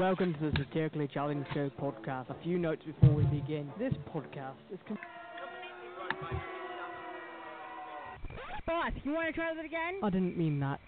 Welcome 0.00 0.32
to 0.32 0.50
the 0.50 0.56
Satirically 0.56 1.08
Challenged 1.12 1.46
Show 1.52 1.70
podcast. 1.78 2.30
A 2.30 2.36
few 2.42 2.58
notes 2.58 2.80
before 2.86 3.14
we 3.14 3.22
begin. 3.24 3.70
This 3.78 3.92
podcast 4.08 4.54
is. 4.72 4.78
Com- 4.88 4.96
Boss, 8.66 8.92
you 9.04 9.12
want 9.12 9.26
to 9.28 9.32
try 9.34 9.52
that 9.54 9.62
again? 9.62 10.00
I 10.02 10.08
didn't 10.08 10.38
mean 10.38 10.58
that. 10.60 10.80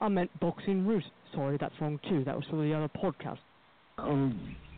I 0.00 0.08
meant 0.08 0.30
boxing 0.40 0.86
root. 0.86 1.04
Sorry, 1.34 1.58
that's 1.60 1.74
wrong 1.82 2.00
too. 2.08 2.24
That 2.24 2.34
was 2.34 2.46
for 2.48 2.56
the 2.56 2.72
other 2.72 2.88
podcast. 2.88 3.40
Oh 3.98 4.32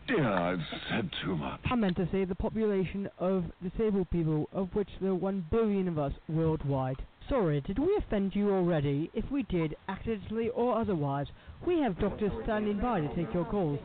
dear, 0.07 0.29
I've 0.29 0.59
said 0.89 1.09
too 1.23 1.35
much. 1.35 1.59
I 1.69 1.75
meant 1.75 1.95
to 1.97 2.07
say 2.11 2.25
the 2.25 2.35
population 2.35 3.09
of 3.19 3.45
disabled 3.61 4.09
people, 4.09 4.49
of 4.51 4.69
which 4.73 4.89
there 5.01 5.11
are 5.11 5.15
one 5.15 5.45
billion 5.51 5.87
of 5.87 5.97
us 5.97 6.13
worldwide. 6.27 6.97
Sorry, 7.29 7.61
did 7.61 7.79
we 7.79 7.95
offend 7.97 8.35
you 8.35 8.51
already? 8.51 9.09
If 9.13 9.29
we 9.31 9.43
did, 9.43 9.75
accidentally 9.87 10.49
or 10.49 10.77
otherwise, 10.77 11.27
we 11.65 11.79
have 11.79 11.99
doctors 11.99 12.31
standing 12.43 12.79
by 12.79 12.99
to 12.99 13.15
take 13.15 13.33
your 13.33 13.45
calls. 13.45 13.79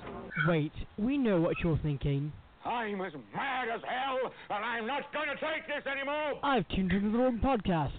Wait, 0.46 0.72
we 0.98 1.16
know 1.16 1.40
what 1.40 1.56
you're 1.62 1.78
thinking. 1.82 2.32
I'm 2.64 3.00
as 3.00 3.12
mad 3.34 3.68
as 3.68 3.80
hell, 3.86 4.32
and 4.50 4.64
I'm 4.64 4.86
not 4.86 5.12
going 5.12 5.28
to 5.28 5.34
take 5.34 5.66
this 5.66 5.90
anymore. 5.90 6.34
I've 6.42 6.68
tuned 6.68 6.92
into 6.92 7.10
the 7.10 7.18
wrong 7.18 7.38
podcast. 7.38 7.92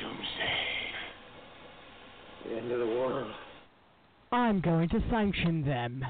Doomsday. 0.00 0.64
The 2.48 2.56
end 2.56 2.72
of 2.72 2.80
the 2.80 2.86
world. 2.86 3.30
I'm 4.32 4.60
going 4.60 4.88
to 4.88 5.00
sanction 5.10 5.64
them. 5.64 6.04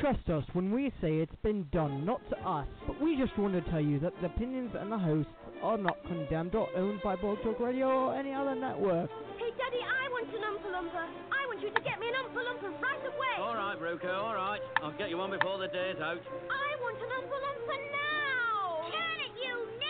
Trust 0.00 0.28
us 0.30 0.44
when 0.52 0.72
we 0.72 0.90
say 1.00 1.18
it's 1.18 1.34
been 1.42 1.66
done, 1.70 2.04
not 2.04 2.20
to 2.30 2.36
us. 2.48 2.66
But 2.86 3.00
we 3.00 3.16
just 3.16 3.36
want 3.38 3.54
to 3.54 3.60
tell 3.70 3.80
you 3.80 4.00
that 4.00 4.12
the 4.20 4.26
opinions 4.26 4.72
and 4.78 4.90
the 4.90 4.98
hosts 4.98 5.30
are 5.62 5.78
not 5.78 6.02
condemned 6.08 6.54
or 6.54 6.68
owned 6.76 7.00
by 7.04 7.14
Blog 7.16 7.38
Talk 7.42 7.60
Radio 7.60 7.86
or 7.86 8.16
any 8.16 8.32
other 8.32 8.54
network. 8.54 9.10
Hey, 9.38 9.50
Daddy, 9.58 9.78
I 9.78 10.08
want 10.10 10.26
an 10.34 10.42
Oompa 10.42 10.68
Loompa. 10.74 11.04
I 11.30 11.46
want 11.46 11.60
you 11.62 11.70
to 11.70 11.80
get 11.82 12.00
me 12.00 12.08
an 12.08 12.14
Oompa 12.24 12.40
Loompa 12.42 12.82
right 12.82 13.04
away. 13.06 13.34
All 13.38 13.54
right, 13.54 13.78
Ruko, 13.78 14.12
all 14.12 14.34
right. 14.34 14.60
I'll 14.82 14.96
get 14.98 15.10
you 15.10 15.18
one 15.18 15.30
before 15.30 15.58
the 15.58 15.68
day's 15.68 16.00
out. 16.02 16.18
I 16.18 16.68
want 16.80 16.98
an 16.98 17.08
Oompa 17.08 17.36
Loompa 17.38 17.76
now. 17.92 18.90
Turn 18.90 19.20
it, 19.22 19.32
you 19.44 19.54
nit. 19.78 19.81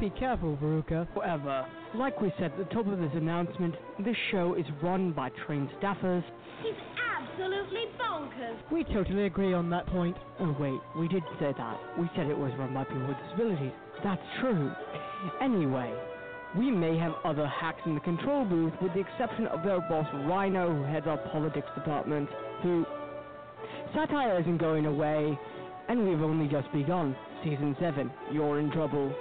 Be 0.00 0.10
careful, 0.10 0.56
Veruca. 0.62 1.08
However, 1.14 1.66
like 1.94 2.20
we 2.20 2.32
said 2.38 2.52
at 2.52 2.58
the 2.58 2.64
top 2.66 2.86
of 2.86 2.98
this 3.00 3.10
announcement, 3.14 3.74
this 3.98 4.16
show 4.30 4.54
is 4.54 4.64
run 4.80 5.12
by 5.12 5.30
trained 5.44 5.68
staffers. 5.82 6.22
He's 6.62 6.74
absolutely 7.16 7.86
bonkers. 8.00 8.56
We 8.70 8.84
totally 8.84 9.26
agree 9.26 9.52
on 9.54 9.68
that 9.70 9.86
point. 9.88 10.16
Oh 10.38 10.54
wait, 10.60 10.78
we 10.96 11.08
did 11.08 11.24
say 11.40 11.52
that. 11.56 11.80
We 11.98 12.08
said 12.14 12.28
it 12.28 12.38
was 12.38 12.52
run 12.58 12.74
by 12.74 12.84
people 12.84 13.08
with 13.08 13.16
disabilities. 13.26 13.72
That's 14.04 14.22
true. 14.40 14.70
Anyway, 15.42 15.92
we 16.56 16.70
may 16.70 16.96
have 16.96 17.14
other 17.24 17.48
hacks 17.48 17.80
in 17.84 17.94
the 17.94 18.00
control 18.00 18.44
booth 18.44 18.74
with 18.80 18.94
the 18.94 19.00
exception 19.00 19.48
of 19.48 19.64
their 19.64 19.80
boss 19.80 20.06
Rhino 20.28 20.74
who 20.74 20.84
heads 20.84 21.08
our 21.08 21.18
politics 21.32 21.68
department, 21.74 22.28
who 22.62 22.86
satire 23.94 24.40
isn't 24.40 24.58
going 24.58 24.86
away, 24.86 25.36
and 25.88 26.08
we've 26.08 26.22
only 26.22 26.46
just 26.46 26.70
begun. 26.72 27.16
Season 27.42 27.76
7, 27.80 28.10
you're 28.32 28.60
in 28.60 28.70
trouble. 28.70 29.12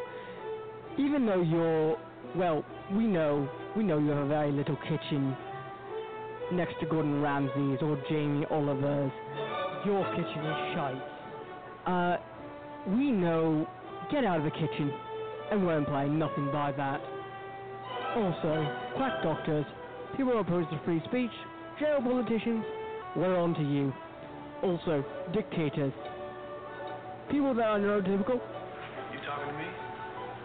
Even 0.97 1.25
though 1.25 1.41
you're 1.41 1.97
well, 2.35 2.65
we 2.91 3.05
know 3.05 3.49
we 3.75 3.83
know 3.83 3.97
you 3.97 4.09
have 4.09 4.25
a 4.25 4.27
very 4.27 4.51
little 4.51 4.77
kitchen 4.87 5.35
next 6.51 6.75
to 6.79 6.85
Gordon 6.85 7.21
Ramsay's 7.21 7.79
or 7.81 8.01
Jamie 8.09 8.45
Oliver's. 8.49 9.11
Your 9.85 10.03
kitchen 10.15 10.45
is 10.45 10.75
shite. 10.75 11.01
Uh, 11.85 12.17
we 12.89 13.11
know. 13.11 13.67
Get 14.09 14.23
out 14.23 14.37
of 14.37 14.45
the 14.45 14.51
kitchen, 14.51 14.93
and 15.51 15.67
we're 15.67 15.77
implying 15.77 16.17
nothing 16.17 16.49
by 16.49 16.71
that. 16.71 17.01
Also, 18.15 18.77
quack 18.95 19.21
doctors, 19.21 19.65
people 20.15 20.39
opposed 20.39 20.69
to 20.69 20.79
free 20.85 21.01
speech, 21.09 21.31
jail 21.77 21.99
politicians, 22.01 22.63
we're 23.17 23.37
on 23.37 23.53
to 23.55 23.61
you. 23.61 23.91
Also, 24.63 25.03
dictators, 25.33 25.91
people 27.29 27.53
that 27.53 27.65
are 27.65 27.79
neurotypical. 27.79 28.39
You 29.11 29.19
talking 29.27 29.51
to 29.51 29.57
me? 29.59 29.66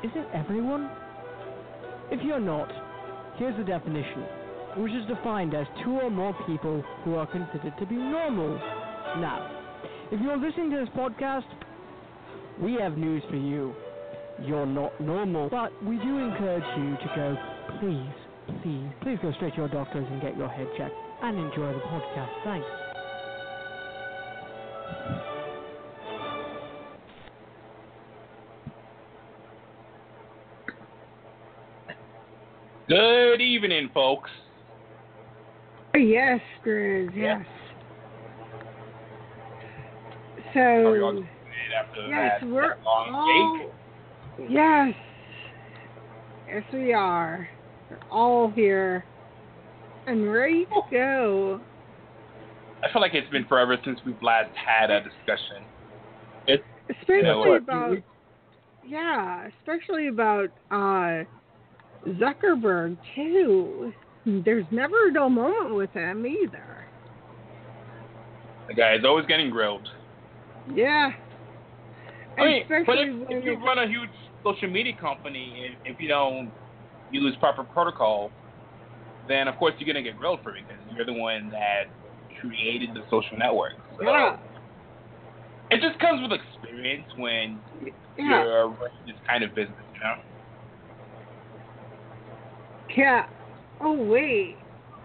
Isn't 0.03 0.27
everyone? 0.35 0.91
If 2.11 2.25
you're 2.25 2.41
not, 2.41 2.69
here's 3.37 3.57
the 3.57 3.63
definition, 3.63 4.25
which 4.77 4.93
is 4.93 5.07
defined 5.07 5.55
as 5.55 5.67
two 5.85 5.93
or 5.93 6.11
more 6.11 6.35
people 6.47 6.83
who 7.05 7.15
are 7.15 7.27
considered 7.27 7.73
to 7.79 7.87
be 7.87 7.95
normal. 7.95 8.55
Now, 9.21 9.49
if 10.11 10.21
you're 10.21 10.37
listening 10.37 10.71
to 10.71 10.79
this 10.79 10.89
podcast, 10.97 11.47
we 12.61 12.75
have 12.75 12.99
news 12.99 13.23
for 13.31 13.37
you. 13.37 13.75
You're 14.43 14.67
not 14.67 15.01
normal, 15.01 15.49
but 15.49 15.71
we 15.85 15.97
do 15.99 16.19
encourage 16.19 16.65
you 16.79 16.97
to 16.97 17.13
go, 17.15 17.37
please, 17.79 18.59
please, 18.63 18.89
please 19.03 19.19
go 19.23 19.33
straight 19.37 19.55
to 19.55 19.59
your 19.59 19.69
doctors 19.69 20.07
and 20.11 20.21
get 20.21 20.37
your 20.37 20.49
head 20.49 20.67
checked 20.77 20.95
and 21.23 21.39
enjoy 21.39 21.73
the 21.73 21.81
podcast. 21.81 22.31
Thanks. 22.43 22.82
Evening, 33.63 33.89
folks. 33.95 34.31
Yes, 35.95 36.41
Grizz, 36.67 37.15
Yeah. 37.15 37.39
yes. 37.39 37.47
So, 40.53 41.23
yes, 42.09 42.43
we're 42.43 42.77
all, 42.85 43.55
break? 44.37 44.51
yes, 44.51 44.95
yes 46.49 46.65
we 46.73 46.93
are. 46.93 47.49
We're 47.89 47.99
all 48.11 48.51
here 48.51 49.05
and 50.07 50.31
ready 50.33 50.67
to 50.67 50.81
go. 50.91 51.61
I 52.83 52.93
feel 52.93 53.01
like 53.01 53.15
it's 53.15 53.31
been 53.31 53.47
forever 53.47 53.79
since 53.85 54.01
we've 54.05 54.21
last 54.23 54.51
had 54.57 54.91
a 54.91 55.03
discussion. 55.05 55.63
It's 56.49 56.65
Especially 56.91 57.23
know 57.23 57.39
what? 57.39 57.63
about, 57.63 57.99
yeah, 58.85 59.49
especially 59.61 60.09
about 60.09 60.51
uh, 60.71 61.23
Zuckerberg, 62.07 62.97
too. 63.15 63.93
There's 64.25 64.67
never 64.71 65.09
a 65.09 65.13
dull 65.13 65.31
moment 65.31 65.75
with 65.75 65.91
him 65.93 66.27
either. 66.27 66.65
the 68.69 68.75
guy 68.75 68.95
is 68.95 69.05
always 69.05 69.27
getting 69.27 69.51
grilled. 69.51 69.87
Yeah. 70.75 71.11
I 72.39 72.45
mean, 72.45 72.63
but 72.87 72.99
if, 72.99 73.27
if 73.29 73.45
you 73.45 73.55
run 73.65 73.79
a 73.79 73.87
huge 73.87 74.09
social 74.45 74.69
media 74.71 74.95
company, 74.99 75.69
if, 75.85 75.95
if 75.97 76.01
you 76.01 76.09
don't 76.09 76.51
use 77.11 77.35
proper 77.41 77.65
protocol, 77.65 78.31
then 79.29 79.49
of 79.49 79.57
course 79.57 79.75
you're 79.79 79.87
gonna 79.93 80.03
get 80.03 80.17
grilled 80.17 80.41
for 80.43 80.57
it 80.57 80.65
because 80.67 80.83
you're 80.97 81.05
the 81.05 81.13
one 81.13 81.51
that 81.51 81.85
created 82.41 82.91
the 82.95 83.03
social 83.11 83.37
network. 83.37 83.73
So 83.99 84.05
Yeah. 84.05 84.37
it 85.71 85.81
just 85.81 85.99
comes 86.01 86.23
with 86.23 86.39
experience 86.41 87.07
when 87.17 87.61
Yeah. 88.17 88.45
you're 88.45 88.69
running 88.69 89.07
this 89.07 89.17
kind 89.27 89.45
of 89.45 89.55
business, 89.55 89.77
you 89.95 90.01
know. 90.01 90.15
Yeah. 92.97 93.27
Oh 93.81 93.93
wait. 93.93 94.57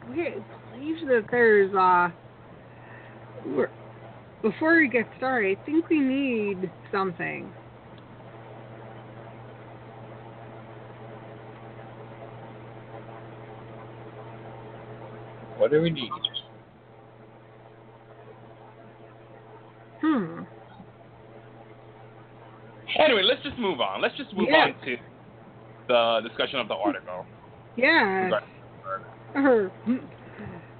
I 0.10 0.36
believe 0.72 1.07
that 1.07 1.25
there's 1.31 1.74
uh. 1.74 2.10
We're, 3.45 3.69
before 4.42 4.78
we 4.78 4.88
get 4.88 5.06
started, 5.18 5.57
I 5.62 5.66
think 5.66 5.89
we 5.89 6.00
need 6.00 6.69
something. 6.92 7.51
What 15.57 15.72
do 15.72 15.81
we 15.81 15.89
need? 15.89 16.10
Hmm. 20.01 20.42
Anyway, 23.00 23.24
let's 23.24 23.44
just 23.44 23.57
move 23.57 23.81
on. 23.81 24.01
Let's 24.01 24.16
just 24.18 24.34
move 24.34 24.50
on 24.50 24.75
to 24.86 24.95
the 25.88 26.22
discussion 26.28 26.60
of 26.60 26.68
the 26.68 26.75
article. 26.75 27.25
Yeah. 27.77 28.39
Or, 29.35 29.71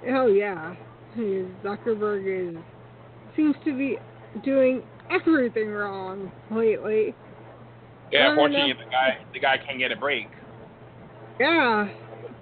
oh 0.08 0.26
yeah, 0.26 0.74
Zuckerberg 1.16 2.50
is 2.50 2.56
seems 3.36 3.54
to 3.64 3.76
be 3.76 3.98
doing 4.44 4.82
everything 5.10 5.68
wrong 5.68 6.30
lately. 6.50 7.14
Yeah, 8.10 8.32
enough. 8.32 8.78
the 8.78 8.90
guy 8.90 9.18
the 9.32 9.40
guy 9.40 9.58
can't 9.64 9.78
get 9.78 9.92
a 9.92 9.96
break. 9.96 10.28
Yeah, 11.38 11.88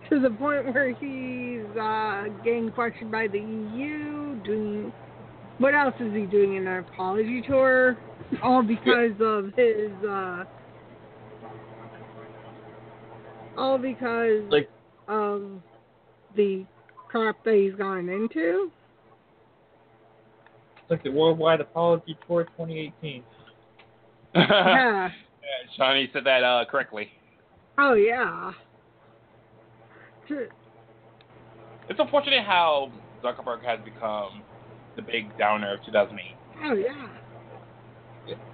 to 0.09 0.21
the 0.21 0.31
point 0.31 0.73
where 0.73 0.95
he's 0.95 1.67
uh, 1.77 2.25
getting 2.43 2.71
questioned 2.71 3.13
by 3.13 3.27
the 3.29 3.39
EU. 3.39 4.41
Doing 4.43 4.93
what 5.59 5.75
else 5.75 5.95
is 6.01 6.15
he 6.15 6.25
doing? 6.25 6.57
In 6.57 6.67
an 6.67 6.79
apology 6.79 7.43
tour, 7.47 7.99
all 8.43 8.63
because 8.63 9.13
of 9.21 9.53
his. 9.57 9.93
Uh, 10.09 10.45
all 13.57 13.79
because 13.79 14.43
Like- 14.51 14.71
of 15.09 15.61
the 16.35 16.65
crap 17.09 17.43
that 17.45 17.55
he's 17.55 17.75
gone 17.75 18.09
into. 18.09 18.71
It's 20.83 20.91
like 20.91 21.03
the 21.03 21.11
Worldwide 21.11 21.61
Apology 21.61 22.17
Tour 22.27 22.45
2018. 22.45 23.23
yeah. 24.35 25.11
Yeah, 25.47 25.71
Shawnee 25.77 26.11
said 26.13 26.25
that 26.25 26.43
uh, 26.43 26.65
correctly. 26.69 27.09
Oh 27.79 27.95
yeah. 27.95 28.51
To- 30.27 30.49
It's 31.89 32.01
unfortunate 32.01 32.45
how 32.45 32.91
Zuckerberg 33.23 33.63
has 33.65 33.79
become 33.85 34.43
the 34.97 35.03
big 35.03 35.37
downer 35.39 35.75
of 35.75 35.85
2008. 35.85 36.35
Oh 36.65 36.75
yeah. 36.75 37.09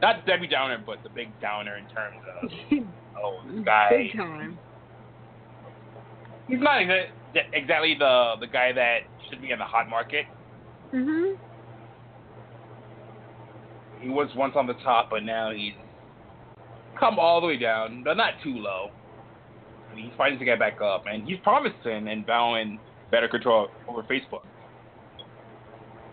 Not 0.03 0.27
Debbie 0.27 0.49
Downer, 0.49 0.83
but 0.85 1.03
the 1.03 1.09
big 1.09 1.29
downer 1.41 1.79
in 1.79 1.87
terms 1.87 2.21
of 2.43 2.51
oh, 3.25 3.41
this 3.51 3.65
guy. 3.65 3.89
Big 3.91 4.13
time. 4.15 4.59
He's 6.49 6.61
not 6.61 6.81
exa- 6.81 7.09
exactly 7.53 7.95
the 7.99 8.35
the 8.41 8.47
guy 8.47 8.73
that 8.73 9.01
should 9.29 9.41
be 9.41 9.51
in 9.51 9.59
the 9.59 9.65
hot 9.65 9.89
market. 9.89 10.27
Mhm. 10.93 11.39
He 14.01 14.09
was 14.09 14.29
once 14.35 14.55
on 14.57 14.67
the 14.67 14.75
top, 14.75 15.11
but 15.11 15.23
now 15.23 15.51
he's 15.53 15.75
come 16.99 17.19
all 17.19 17.41
the 17.41 17.47
way 17.47 17.57
down, 17.57 18.03
but 18.03 18.17
not 18.17 18.35
too 18.43 18.57
low. 18.57 18.91
And 19.91 19.99
he's 19.99 20.13
fighting 20.17 20.39
to 20.39 20.45
get 20.45 20.59
back 20.59 20.81
up, 20.81 21.05
and 21.07 21.27
he's 21.27 21.39
promising 21.41 22.09
and 22.09 22.27
vowing 22.27 22.79
better 23.11 23.29
control 23.29 23.69
over 23.89 24.03
Facebook. 24.03 24.43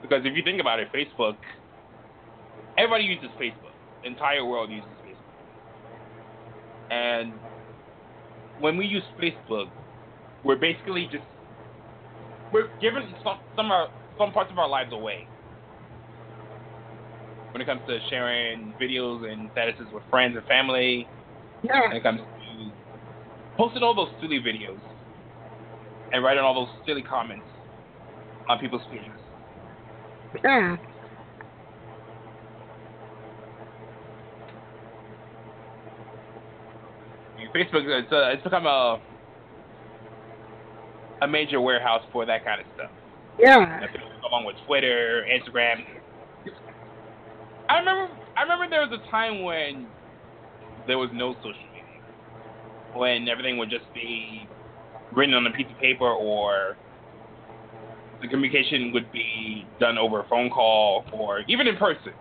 Because 0.01 0.25
if 0.25 0.35
you 0.35 0.43
think 0.43 0.61
about 0.61 0.79
it, 0.79 0.91
Facebook, 0.93 1.35
everybody 2.77 3.03
uses 3.05 3.29
Facebook. 3.39 3.73
The 4.01 4.07
entire 4.07 4.45
world 4.45 4.69
uses 4.69 4.89
Facebook. 5.05 5.15
And 6.91 7.33
when 8.59 8.77
we 8.77 8.85
use 8.85 9.03
Facebook, 9.21 9.69
we're 10.43 10.55
basically 10.55 11.05
just 11.11 11.23
we're 12.51 12.69
giving 12.81 13.13
some 13.23 13.39
some, 13.55 13.71
our, 13.71 13.89
some 14.17 14.31
parts 14.31 14.51
of 14.51 14.57
our 14.57 14.67
lives 14.67 14.91
away 14.93 15.27
when 17.51 17.61
it 17.61 17.65
comes 17.65 17.81
to 17.87 17.99
sharing 18.09 18.73
videos 18.79 19.29
and 19.29 19.49
statuses 19.51 19.91
with 19.91 20.03
friends 20.09 20.35
and 20.37 20.45
family. 20.45 21.07
Yeah. 21.63 21.87
When 21.87 21.97
it 21.97 22.03
comes 22.03 22.19
to 22.19 22.71
posting 23.57 23.83
all 23.83 23.93
those 23.93 24.09
silly 24.21 24.39
videos 24.39 24.79
and 26.13 26.23
writing 26.23 26.43
all 26.43 26.53
those 26.53 26.85
silly 26.85 27.01
comments 27.01 27.45
on 28.47 28.59
people's 28.59 28.83
pages. 28.91 29.11
Yeah. 30.43 30.77
Facebook 37.55 37.83
it's, 37.85 38.11
uh, 38.11 38.29
it's 38.29 38.43
become 38.43 38.67
a 38.67 38.99
a 41.21 41.27
major 41.27 41.61
warehouse 41.61 42.01
for 42.11 42.25
that 42.25 42.45
kind 42.45 42.61
of 42.61 42.67
stuff. 42.75 42.91
Yeah. 43.39 43.85
along 44.27 44.45
with 44.45 44.55
Twitter, 44.67 45.25
Instagram. 45.31 45.83
I 47.69 47.79
remember 47.79 48.13
I 48.37 48.43
remember 48.43 48.69
there 48.69 48.81
was 48.81 48.91
a 48.91 49.11
time 49.11 49.43
when 49.43 49.87
there 50.87 50.97
was 50.97 51.09
no 51.13 51.33
social 51.35 51.53
media. 51.73 51.83
When 52.95 53.29
everything 53.29 53.57
would 53.57 53.69
just 53.69 53.85
be 53.93 54.47
written 55.15 55.33
on 55.35 55.45
a 55.47 55.51
piece 55.51 55.67
of 55.69 55.79
paper 55.79 56.09
or 56.09 56.75
the 58.21 58.27
communication 58.27 58.91
would 58.93 59.11
be 59.11 59.65
done 59.79 59.97
over 59.97 60.21
a 60.21 60.27
phone 60.27 60.49
call 60.49 61.05
or 61.13 61.41
even 61.47 61.67
in 61.67 61.77
person. 61.77 62.13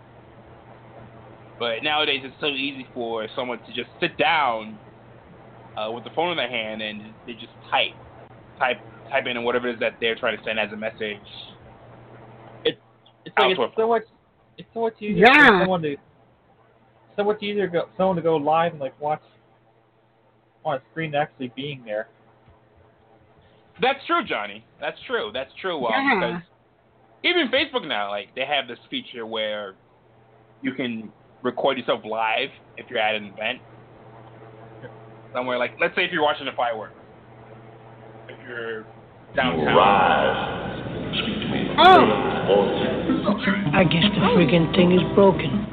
But 1.58 1.82
nowadays 1.82 2.20
it's 2.22 2.36
so 2.40 2.48
easy 2.48 2.86
for 2.94 3.26
someone 3.34 3.58
to 3.58 3.72
just 3.74 3.88
sit 4.00 4.16
down 4.16 4.78
uh, 5.76 5.90
with 5.90 6.04
the 6.04 6.10
phone 6.14 6.30
in 6.30 6.36
their 6.36 6.48
hand 6.48 6.82
and 6.82 7.14
they 7.26 7.32
just 7.32 7.52
type, 7.70 7.94
type, 8.58 8.78
type 9.10 9.26
in 9.26 9.42
whatever 9.44 9.68
it 9.68 9.74
is 9.74 9.80
that 9.80 9.94
they're 10.00 10.16
trying 10.16 10.36
to 10.36 10.44
send 10.44 10.58
as 10.58 10.72
a 10.72 10.76
message. 10.76 11.18
It's 12.64 13.36
like 13.38 13.58
it's 13.58 13.76
so 13.76 13.88
much. 13.88 14.02
It's 14.56 14.68
so 14.72 14.80
much 14.80 14.94
easier 15.00 15.26
Yeah. 15.26 15.48
for 15.48 15.60
someone 15.62 15.82
to. 15.82 15.96
So 17.16 17.24
much 17.24 17.42
easier 17.42 17.66
to 17.66 17.72
go, 17.72 17.88
someone 17.96 18.16
to 18.16 18.22
go 18.22 18.36
live 18.36 18.72
and 18.72 18.80
like 18.80 18.98
watch 19.00 19.20
on 20.64 20.76
a 20.76 20.80
screen 20.90 21.10
than 21.12 21.20
actually 21.22 21.52
being 21.54 21.82
there. 21.84 22.08
That's 23.80 23.98
true, 24.06 24.24
Johnny. 24.24 24.64
That's 24.80 24.98
true. 25.06 25.30
That's 25.32 25.50
true. 25.60 25.84
Um, 25.86 25.92
Yeah. 25.92 26.14
Because 26.14 26.42
even 27.24 27.48
Facebook 27.48 27.86
now, 27.86 28.10
like 28.10 28.34
they 28.34 28.44
have 28.44 28.66
this 28.66 28.78
feature 28.88 29.26
where 29.26 29.74
you 30.62 30.72
can 30.72 31.12
record 31.42 31.78
yourself 31.78 32.00
live 32.04 32.50
if 32.76 32.86
you're 32.88 32.98
at 32.98 33.14
an 33.14 33.26
event 33.26 33.60
somewhere. 35.32 35.58
Like, 35.58 35.72
let's 35.80 35.94
say 35.94 36.04
if 36.04 36.12
you're 36.12 36.22
watching 36.22 36.46
the 36.46 36.52
fireworks, 36.56 36.94
if 38.28 38.36
you're 38.46 38.84
downtown. 39.34 39.76
Oh. 41.80 42.28
I 43.72 43.84
guess 43.84 44.04
the 44.14 44.20
friggin' 44.36 44.74
thing 44.74 44.92
is 44.92 45.02
broken. 45.14 45.64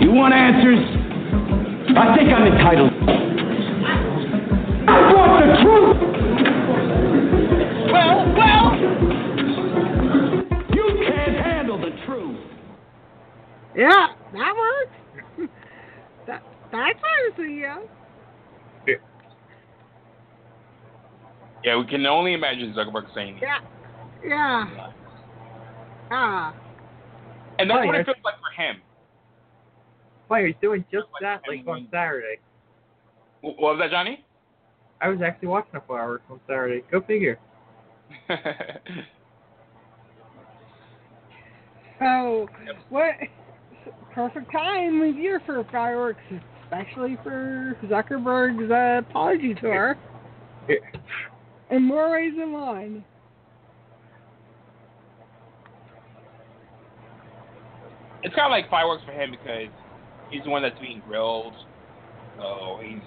You 0.00 0.12
want 0.12 0.34
answers? 0.34 0.84
I 1.96 2.16
think 2.16 2.30
I'm 2.30 2.46
entitled. 2.52 2.92
I 4.88 5.12
want 5.12 5.32
the 5.44 5.52
truth! 5.62 5.96
Well, 7.92 8.18
well! 8.36 8.66
You 10.74 10.84
can't 11.06 11.36
handle 11.36 11.78
the 11.78 11.90
truth. 12.06 12.40
Yeah, 13.76 14.08
that 14.32 14.54
works. 14.56 14.96
that 16.26 16.42
that's 16.72 17.00
honestly 17.04 17.60
yeah. 17.60 17.78
Yeah, 21.64 21.76
we 21.78 21.86
can 21.86 22.04
only 22.06 22.34
imagine 22.34 22.72
Zuckerberg 22.74 23.12
saying 23.14 23.38
that. 23.40 23.62
Yeah. 24.24 24.64
Yeah. 24.68 24.92
Ah. 26.10 26.54
And 27.58 27.68
that's 27.70 27.80
Oh, 27.82 27.86
what 27.86 27.94
it 27.96 28.06
feels 28.06 28.16
like 28.24 28.34
for 28.34 28.62
him. 28.62 28.80
Why 30.28 30.46
he's 30.46 30.54
doing 30.60 30.84
just 30.92 31.06
that 31.20 31.42
like 31.48 31.66
on 31.66 31.88
Saturday. 31.90 32.38
What 33.40 33.58
was 33.58 33.78
that, 33.80 33.90
Johnny? 33.90 34.24
I 35.00 35.08
was 35.08 35.20
actually 35.22 35.48
watching 35.48 35.70
the 35.74 35.80
fireworks 35.86 36.24
on 36.30 36.40
Saturday. 36.46 36.84
Go 36.90 37.00
figure. 37.02 37.38
So 41.98 42.48
what 42.90 43.14
perfect 44.14 44.52
time 44.52 45.02
of 45.02 45.16
year 45.16 45.42
for 45.44 45.64
fireworks, 45.70 46.20
especially 46.64 47.16
for 47.22 47.76
Zuckerberg's 47.86 48.70
uh, 48.70 49.08
apology 49.08 49.54
tour. 49.54 49.96
In 51.70 51.82
more 51.82 52.20
than 52.36 52.52
one. 52.52 53.04
it's 58.22 58.34
kind 58.34 58.46
of 58.46 58.50
like 58.50 58.68
fireworks 58.70 59.04
for 59.04 59.12
him 59.12 59.30
because 59.30 59.68
he's 60.30 60.42
the 60.44 60.50
one 60.50 60.62
that's 60.62 60.78
being 60.80 61.02
grilled. 61.06 61.54
So 62.36 62.80
he's 62.82 63.00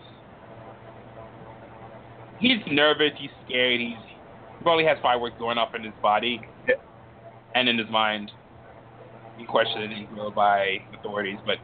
he's 2.39 2.59
nervous, 2.71 3.11
he's 3.17 3.29
scared, 3.45 3.79
he's 3.79 3.97
he 4.57 4.63
probably 4.63 4.85
has 4.85 4.97
fireworks 5.01 5.35
going 5.39 5.57
off 5.57 5.75
in 5.75 5.83
his 5.83 5.93
body 6.01 6.41
and 7.55 7.67
in 7.67 7.77
his 7.77 7.89
mind. 7.89 8.31
He 9.37 9.45
questioned 9.45 9.91
and 9.91 10.07
grilled 10.09 10.35
by 10.35 10.77
authorities, 10.97 11.39
but 11.45 11.57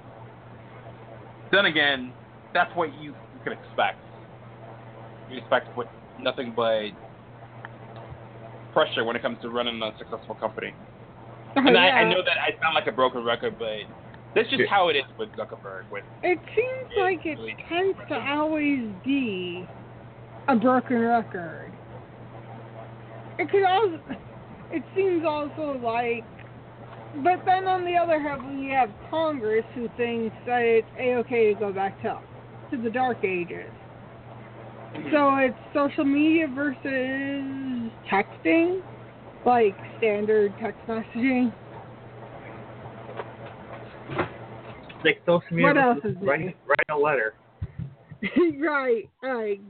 then 1.52 1.66
again, 1.66 2.12
that's 2.54 2.76
what 2.76 2.94
you, 2.96 3.12
you 3.12 3.44
can 3.44 3.54
expect. 3.54 4.00
You 5.30 5.38
expect 5.38 5.76
what 5.78 5.88
nothing 6.20 6.54
but 6.56 6.90
pressure 8.74 9.04
when 9.04 9.16
it 9.16 9.22
comes 9.22 9.38
to 9.42 9.50
running 9.50 9.82
a 9.82 9.92
successful 9.98 10.36
company. 10.36 10.74
And 11.56 11.76
I, 11.76 11.90
I 11.90 12.04
know 12.04 12.22
that 12.22 12.38
I 12.38 12.52
sound 12.62 12.76
like 12.76 12.86
a 12.86 12.92
broken 12.92 13.24
record, 13.24 13.56
but 13.58 13.80
that's 14.36 14.48
just 14.50 14.70
how 14.70 14.90
it 14.90 14.96
is 14.96 15.06
with 15.18 15.30
Zuckerberg. 15.30 15.90
With 15.90 16.04
It 16.22 16.38
seems 16.54 16.92
like 17.00 17.26
it 17.26 17.40
tends 17.68 17.98
to 18.10 18.16
always 18.16 18.86
be 19.04 19.68
a 20.48 20.56
broken 20.56 21.00
record. 21.00 21.72
It 23.40 23.50
could 23.50 23.64
also. 23.64 24.00
It 24.70 24.84
seems 24.96 25.24
also 25.26 25.80
like 25.82 26.26
but 27.24 27.42
then 27.46 27.68
on 27.68 27.86
the 27.86 27.96
other 27.96 28.20
hand, 28.20 28.60
we 28.60 28.68
have 28.70 28.90
Congress 29.10 29.66
who 29.74 29.90
thinks 29.98 30.36
that 30.46 30.62
it's 30.62 30.88
a-okay 31.00 31.54
to 31.54 31.60
go 31.60 31.72
back 31.72 32.00
to 32.04 32.20
to 32.72 32.78
the 32.78 32.90
dark 32.90 33.24
ages. 33.24 33.72
So 35.12 35.36
it's 35.38 35.56
social 35.74 36.06
media 36.06 36.48
versus 36.48 37.92
texting, 38.12 38.82
like 39.46 39.76
standard 39.98 40.54
text 40.60 40.80
messaging. 40.88 41.54
Like 45.04 45.22
social 45.26 45.42
media. 45.52 45.64
What 45.68 45.78
else 45.78 45.98
is 46.04 46.16
new? 46.20 46.28
writing, 46.28 46.54
writing 46.66 46.86
a 46.92 46.98
letter. 46.98 47.36
right, 48.60 49.08
like 49.22 49.62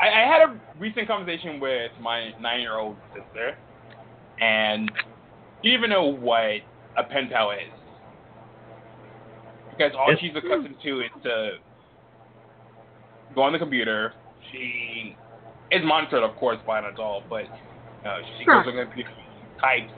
I, 0.00 0.08
I 0.08 0.26
had 0.26 0.42
a 0.42 0.60
recent 0.78 1.08
conversation 1.08 1.58
with 1.60 1.90
my 2.00 2.30
nine-year-old 2.40 2.96
sister, 3.14 3.56
and 4.40 4.90
do 5.62 5.68
you 5.68 5.76
even 5.76 5.90
know 5.90 6.06
what 6.06 6.60
a 6.96 7.02
pen 7.08 7.28
pal 7.30 7.50
is, 7.50 7.58
because 9.70 9.92
all 9.98 10.10
It's- 10.12 10.20
she's 10.20 10.36
accustomed 10.36 10.76
to 10.84 11.00
is 11.00 11.10
to 11.24 11.52
go 13.34 13.42
on 13.42 13.52
the 13.52 13.58
computer. 13.58 14.12
She 14.50 15.16
is 15.70 15.80
monitored, 15.84 16.22
of 16.22 16.36
course, 16.36 16.58
by 16.66 16.78
an 16.78 16.86
adult, 16.86 17.24
but 17.28 17.44
uh, 18.04 18.18
she 18.38 18.44
Sure. 18.44 18.62
goes 18.62 18.72
on 18.72 18.76
the 18.76 18.84
computer, 18.84 19.10
types 19.60 19.92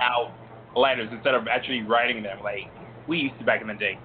out 0.00 0.32
letters 0.76 1.08
instead 1.12 1.34
of 1.34 1.48
actually 1.48 1.82
writing 1.82 2.22
them 2.22 2.38
like 2.42 2.68
we 3.08 3.18
used 3.18 3.38
to 3.38 3.44
back 3.44 3.60
in 3.60 3.66
the 3.68 3.74
day. 3.74 3.98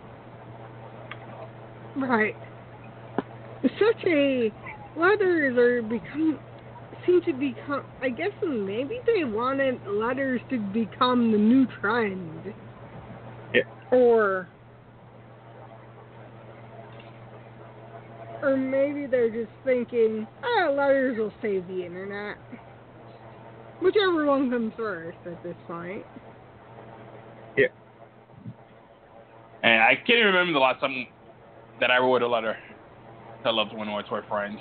right. 1.98 2.36
Such 3.64 4.06
a 4.08 4.52
letters 4.98 5.58
are 5.58 5.82
become 5.82 6.40
seem 7.06 7.22
to 7.24 7.34
become. 7.34 7.84
I 8.02 8.10
guess 8.10 8.32
maybe 8.46 9.00
they 9.06 9.24
wanted 9.24 9.80
letters 9.88 10.42
to 10.50 10.58
become 10.58 11.32
the 11.32 11.38
new 11.38 11.68
trend. 11.80 12.54
Yeah. 13.54 13.62
Or. 13.92 14.48
Or 18.42 18.58
maybe 18.58 19.06
they're 19.06 19.30
just 19.30 19.52
thinking, 19.64 20.28
ah, 20.44 20.70
letters 20.70 21.18
will 21.18 21.34
save 21.42 21.68
the 21.68 21.86
internet. 21.86 22.38
Whichever 23.82 24.26
one 24.26 24.50
comes 24.50 24.74
first 24.76 25.18
at 25.26 25.42
this 25.44 25.56
point. 25.68 26.04
Yeah. 27.58 27.68
And 29.64 29.82
I 29.82 29.96
can't 29.96 30.10
even 30.20 30.26
remember 30.28 30.54
the 30.54 30.60
last 30.60 30.80
time 30.80 31.08
that 31.80 31.92
I 31.92 31.98
wrote 32.00 32.22
a 32.22 32.28
letter 32.28 32.58
to 33.44 33.50
a 33.50 33.52
loved 33.52 33.76
one 33.76 33.90
or 33.90 34.02
to 34.04 34.16
a 34.16 34.22
friend. 34.24 34.58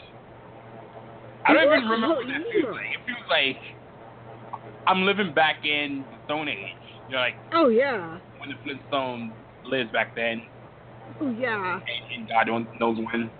I 1.46 1.54
don't 1.54 1.64
even 1.64 1.88
remember 1.88 2.16
what 2.16 2.26
that 2.26 2.42
feels 2.52 2.74
like. 2.74 2.84
It 2.84 3.00
feels 3.06 3.30
like 3.30 3.56
I'm 4.86 5.02
living 5.04 5.32
back 5.32 5.64
in 5.64 6.04
the 6.10 6.16
Stone 6.26 6.48
Age. 6.48 6.66
You 7.08 7.14
know, 7.16 7.20
like 7.20 7.34
Oh, 7.54 7.68
yeah. 7.68 8.18
when 8.38 8.50
the 8.50 8.56
Flintstones 8.64 9.32
lived 9.64 9.92
back 9.92 10.14
then, 10.14 10.42
Oh, 11.20 11.30
yeah. 11.30 11.74
and, 11.74 11.82
and 12.20 12.28
God 12.28 12.44
don't- 12.46 12.80
knows 12.80 12.98
when. 12.98 13.30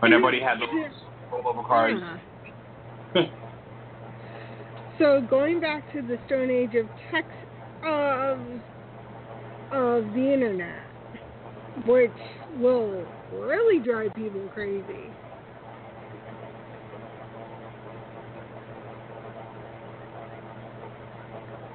When 0.00 0.12
everybody 0.12 0.40
had 0.40 0.58
the 0.60 0.66
rollover 1.32 1.66
cars. 1.66 2.00
Yeah. 3.14 3.22
So 4.98 5.24
going 5.30 5.60
back 5.60 5.92
to 5.92 6.02
the 6.02 6.18
Stone 6.26 6.50
Age 6.50 6.74
of 6.74 6.88
text 7.12 7.30
of 7.84 8.40
of 9.70 10.12
the 10.12 10.32
internet, 10.32 10.82
which 11.86 12.10
will 12.58 13.06
really 13.32 13.84
drive 13.84 14.12
people 14.14 14.48
crazy. 14.52 14.82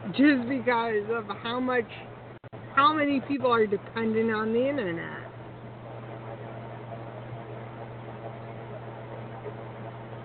Just 0.07 0.49
because 0.49 1.05
of 1.11 1.25
how 1.41 1.61
much, 1.61 1.89
how 2.75 2.93
many 2.93 3.21
people 3.21 3.53
are 3.53 3.65
dependent 3.65 4.31
on 4.31 4.51
the 4.51 4.67
internet. 4.67 5.22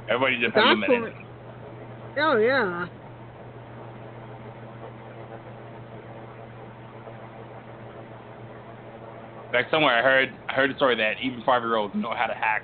Everybody 0.08 0.40
just 0.40 0.56
on 0.56 0.80
That's 0.80 0.90
that. 0.92 1.00
what- 1.02 1.14
Oh 2.20 2.36
yeah. 2.38 2.88
Back 9.52 9.66
somewhere 9.70 9.94
I 9.94 10.02
heard 10.02 10.34
I 10.48 10.52
heard 10.52 10.70
a 10.70 10.76
story 10.76 10.94
that 10.96 11.14
even 11.22 11.42
five 11.44 11.62
year 11.62 11.76
olds 11.76 11.94
know 11.94 12.12
how 12.14 12.26
to 12.26 12.34
hack 12.34 12.62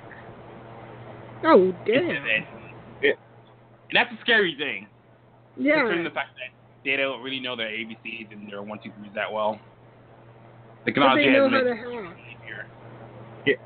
Oh 1.43 1.73
damn. 1.85 1.95
internet. 2.09 2.47
And 3.03 3.13
that's 3.93 4.11
a 4.13 4.17
scary 4.21 4.55
thing. 4.57 4.87
Yeah. 5.57 5.75
Considering 5.79 6.03
the 6.03 6.09
fact 6.11 6.29
that 6.35 6.51
they 6.83 6.95
don't 6.97 7.21
really 7.21 7.39
know 7.39 7.55
their 7.55 7.69
ABCs 7.69 8.31
and 8.31 8.49
their 8.51 8.61
one 8.61 8.79
two 8.83 8.91
threes 8.99 9.11
that 9.15 9.31
well. 9.31 9.59
Technology 10.85 11.23
But 11.25 11.31
they 11.31 11.33
know 11.37 11.43
has 11.49 11.51
how 11.51 11.57
made 11.57 11.69
to 11.69 11.75
hack. 11.75 12.17
easier. 12.43 13.57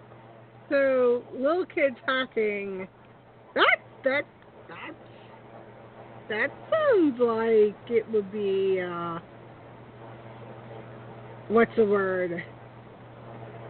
So 0.70 1.24
little 1.36 1.66
kids 1.66 1.96
hacking, 2.06 2.88
that 3.56 3.78
that 4.04 4.26
that 4.68 4.92
that 6.30 6.52
sounds 6.70 7.20
like 7.20 7.76
it 7.90 8.10
would 8.12 8.32
be 8.32 8.82
uh, 8.82 9.20
what's 11.48 11.72
the 11.76 11.86
word? 11.86 12.44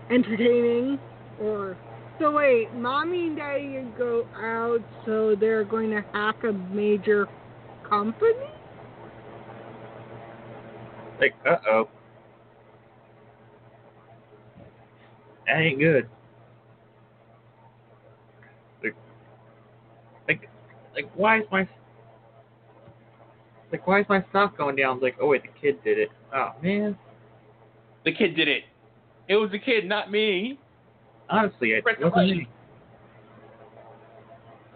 Entertaining 0.10 1.00
or 1.40 1.78
so 2.20 2.32
wait, 2.32 2.74
mommy 2.74 3.28
and 3.28 3.38
daddy 3.38 3.86
go 3.98 4.28
out, 4.36 4.82
so 5.06 5.36
they're 5.40 5.64
going 5.64 5.90
to 5.92 6.04
hack 6.12 6.44
a 6.44 6.52
major 6.52 7.30
company. 7.88 8.36
Like, 11.22 11.34
uh 11.50 11.56
oh. 11.70 11.90
That 15.48 15.60
ain't 15.62 15.80
good. 15.80 16.10
Like, 20.28 20.48
like, 21.00 21.06
like, 21.06 21.20
why 21.20 21.40
is 21.40 21.46
my, 21.52 21.68
like, 23.72 23.88
why 23.88 24.00
is 24.02 24.06
my 24.10 24.24
stock 24.30 24.58
going 24.58 24.76
down? 24.76 25.00
Like, 25.02 25.16
oh 25.22 25.28
wait, 25.28 25.44
the 25.44 25.50
kid 25.60 25.84
did 25.84 25.98
it. 25.98 26.10
Oh 26.34 26.52
man. 26.62 26.98
The 28.06 28.14
kid 28.14 28.36
did 28.36 28.48
it. 28.48 28.64
It 29.28 29.36
was 29.36 29.52
the 29.52 29.60
kid, 29.60 29.86
not 29.86 30.12
me. 30.12 30.58
Honestly, 31.30 31.72
it 31.72 31.84
Press 31.84 31.98
the 32.00 32.10
wasn't 32.10 32.38
me. 32.38 32.48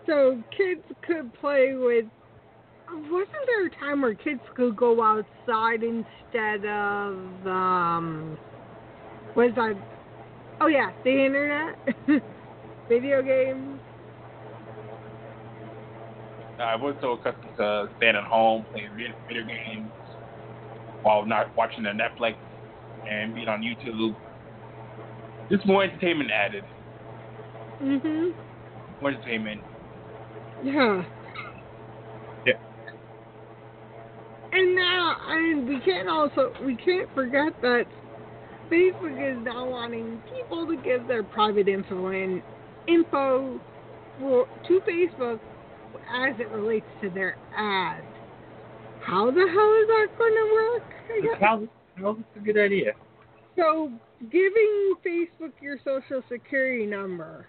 So 0.05 0.43
kids 0.55 0.81
could 1.05 1.33
play 1.35 1.73
with. 1.75 2.05
Wasn't 3.09 3.31
there 3.47 3.65
a 3.65 3.69
time 3.79 4.01
where 4.01 4.13
kids 4.13 4.41
could 4.55 4.75
go 4.75 5.01
outside 5.01 5.81
instead 5.81 6.65
of 6.65 7.47
um? 7.47 8.37
Was 9.35 9.51
that? 9.55 9.73
Oh 10.61 10.67
yeah, 10.67 10.91
the 11.03 11.25
internet, 11.25 11.75
video 12.89 13.23
games. 13.23 13.79
I 16.59 16.75
was 16.75 16.95
so 17.01 17.13
accustomed 17.13 17.57
to 17.57 17.89
staying 17.97 18.15
at 18.15 18.23
home, 18.23 18.65
playing 18.71 18.91
video 18.95 19.45
games, 19.45 19.89
while 21.01 21.25
not 21.25 21.55
watching 21.57 21.83
the 21.83 21.89
Netflix 21.89 22.35
and 23.09 23.33
being 23.33 23.47
on 23.47 23.61
YouTube. 23.61 24.15
Just 25.49 25.65
more 25.65 25.83
entertainment 25.83 26.31
added. 26.31 26.63
Mhm. 27.81 28.33
More 29.01 29.11
entertainment. 29.11 29.61
Yeah. 30.63 31.03
Yeah. 32.45 32.53
And 34.53 34.75
now, 34.75 35.17
and 35.27 35.67
we 35.67 35.79
can't 35.79 36.07
also 36.07 36.53
we 36.63 36.75
can't 36.75 37.09
forget 37.13 37.59
that 37.61 37.85
Facebook 38.71 39.31
is 39.31 39.43
now 39.43 39.65
wanting 39.69 40.21
people 40.33 40.65
to 40.67 40.77
give 40.77 41.07
their 41.07 41.23
private 41.23 41.67
info 41.67 42.07
and 42.07 42.41
info 42.87 43.59
for, 44.19 44.47
to 44.67 44.79
Facebook 44.81 45.39
as 46.13 46.39
it 46.39 46.49
relates 46.49 46.85
to 47.01 47.09
their 47.09 47.37
ads. 47.55 48.05
How 49.01 49.29
the 49.31 49.45
hell 49.47 49.73
is 49.81 49.87
that 49.87 50.07
going 50.17 50.33
to 50.33 50.53
work? 50.53 50.83
I 51.11 51.21
guess- 51.21 51.41
How's 51.41 51.67
how's 51.95 52.17
a 52.35 52.39
good 52.39 52.57
idea? 52.57 52.93
So, 53.55 53.91
giving 54.31 54.95
Facebook 55.05 55.51
your 55.61 55.77
social 55.85 56.23
security 56.29 56.85
number, 56.85 57.45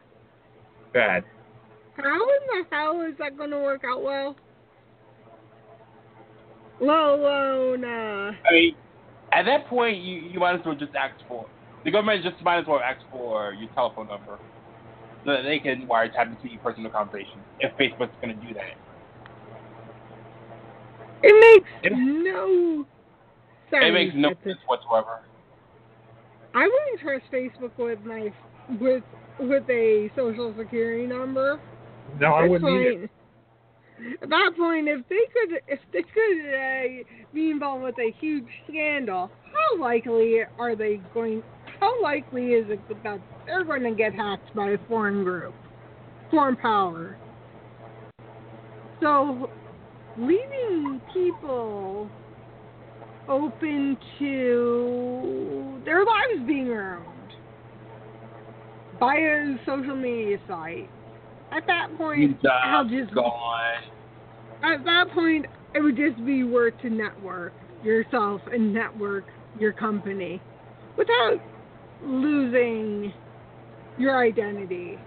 Bad. 0.93 1.25
how 1.97 2.13
in 2.23 2.61
the 2.61 2.65
hell 2.71 3.01
is 3.01 3.17
that 3.19 3.39
going 3.39 3.51
to 3.51 3.59
work 3.59 3.83
out 3.85 4.03
well? 4.03 4.37
Let 6.81 6.91
alone, 6.91 7.85
uh, 7.85 8.33
I 8.49 8.53
mean, 8.53 8.75
at 9.33 9.45
that 9.45 9.67
point, 9.69 9.99
you, 9.99 10.17
you 10.21 10.41
might 10.41 10.57
as 10.57 10.61
well 10.67 10.75
just 10.75 10.95
ask 10.95 11.15
for 11.29 11.47
the 11.85 11.91
government 11.91 12.23
just 12.25 12.43
might 12.43 12.59
as 12.59 12.67
well 12.67 12.81
ask 12.81 13.01
for 13.11 13.53
your 13.55 13.69
telephone 13.71 14.09
number 14.09 14.39
so 15.25 15.33
that 15.33 15.43
they 15.43 15.59
can 15.59 15.87
wiretap 15.87 16.37
into 16.37 16.49
your 16.49 16.61
personal 16.61 16.91
conversation 16.91 17.41
if 17.61 17.73
Facebook's 17.77 18.15
going 18.21 18.39
to 18.39 18.47
do 18.47 18.55
that. 18.55 18.77
it 21.23 21.63
makes 21.93 21.97
no 21.99 22.87
sense. 23.71 23.85
It 23.85 23.93
makes 23.93 24.15
no 24.15 24.31
at 24.31 24.45
this 24.45 24.55
sense 24.55 24.59
whatsoever. 24.67 25.21
I 26.55 26.69
wouldn't 26.69 27.01
trust 27.01 27.25
Facebook 27.33 27.77
with 27.79 28.05
my 28.05 28.33
with 28.81 29.03
with 29.41 29.69
a 29.69 30.11
social 30.15 30.55
security 30.57 31.07
number. 31.07 31.61
No, 32.21 32.35
I 32.35 32.47
wouldn't 32.47 32.71
either. 32.71 33.11
At 34.23 34.29
that 34.29 34.53
point, 34.57 34.89
if 34.89 35.09
they 35.09 35.25
could, 35.33 35.61
if 35.69 35.79
they 35.93 36.03
could 36.03 36.55
uh, 36.55 37.05
be 37.33 37.51
involved 37.51 37.85
with 37.85 37.99
a 37.99 38.13
huge 38.21 38.47
scandal, 38.69 39.31
how 39.53 39.81
likely 39.81 40.41
are 40.59 40.77
they 40.77 41.01
going? 41.15 41.43
How 41.85 42.03
likely 42.03 42.47
is 42.55 42.65
it 42.71 42.81
that 43.03 43.21
they're 43.45 43.63
going 43.63 43.83
to 43.83 43.95
get 43.95 44.15
hacked 44.15 44.55
by 44.55 44.71
a 44.71 44.79
foreign 44.89 45.23
group, 45.23 45.55
foreign 46.31 46.57
power? 46.57 47.15
So, 49.03 49.51
leaving 50.17 50.99
people 51.13 52.09
open 53.29 53.99
to 54.19 55.83
their 55.85 56.07
lives 56.07 56.47
being 56.47 56.69
ruined 56.69 57.05
by 58.99 59.17
a 59.17 59.57
social 59.67 59.95
media 59.95 60.39
site. 60.49 60.89
At 61.53 61.67
that 61.67 61.89
point, 61.99 62.39
I'll 62.65 62.89
just 62.89 63.15
gone. 63.15 63.61
at 64.63 64.83
that 64.85 65.11
point 65.13 65.45
it 65.75 65.81
would 65.83 65.99
just 65.99 66.17
be 66.25 66.45
worth 66.45 66.81
to 66.81 66.89
network 66.89 67.53
yourself 67.83 68.41
and 68.51 68.73
network 68.73 69.25
your 69.61 69.75
company 69.75 70.41
without 70.97 71.43
losing 72.05 73.13
your 73.99 74.17
identity. 74.19 74.99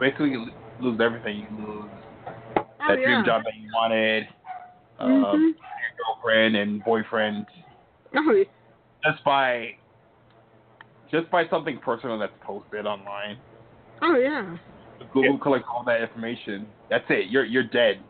Basically, 0.00 0.30
you 0.30 0.50
lose 0.80 1.00
everything. 1.00 1.46
You 1.50 1.56
lose 1.56 1.90
Oh, 2.56 2.66
that 2.88 3.02
dream 3.02 3.24
job 3.24 3.44
that 3.44 3.54
you 3.56 3.70
wanted, 3.72 4.28
um, 4.98 5.08
Mhm. 5.08 5.54
your 5.54 5.54
girlfriend 6.06 6.56
and 6.56 6.84
boyfriend, 6.84 7.46
Oh, 8.16 8.44
just 9.04 9.24
by 9.24 9.74
just 11.10 11.30
by 11.30 11.46
something 11.48 11.78
personal 11.78 12.18
that's 12.18 12.32
posted 12.42 12.86
online. 12.86 13.38
oh 14.02 14.16
yeah. 14.16 14.56
Google 15.12 15.38
collects 15.38 15.68
all 15.72 15.84
that 15.84 16.00
information. 16.00 16.66
That's 16.90 17.04
it. 17.08 17.28
You're 17.30 17.44
you're 17.44 17.62
dead. 17.64 18.02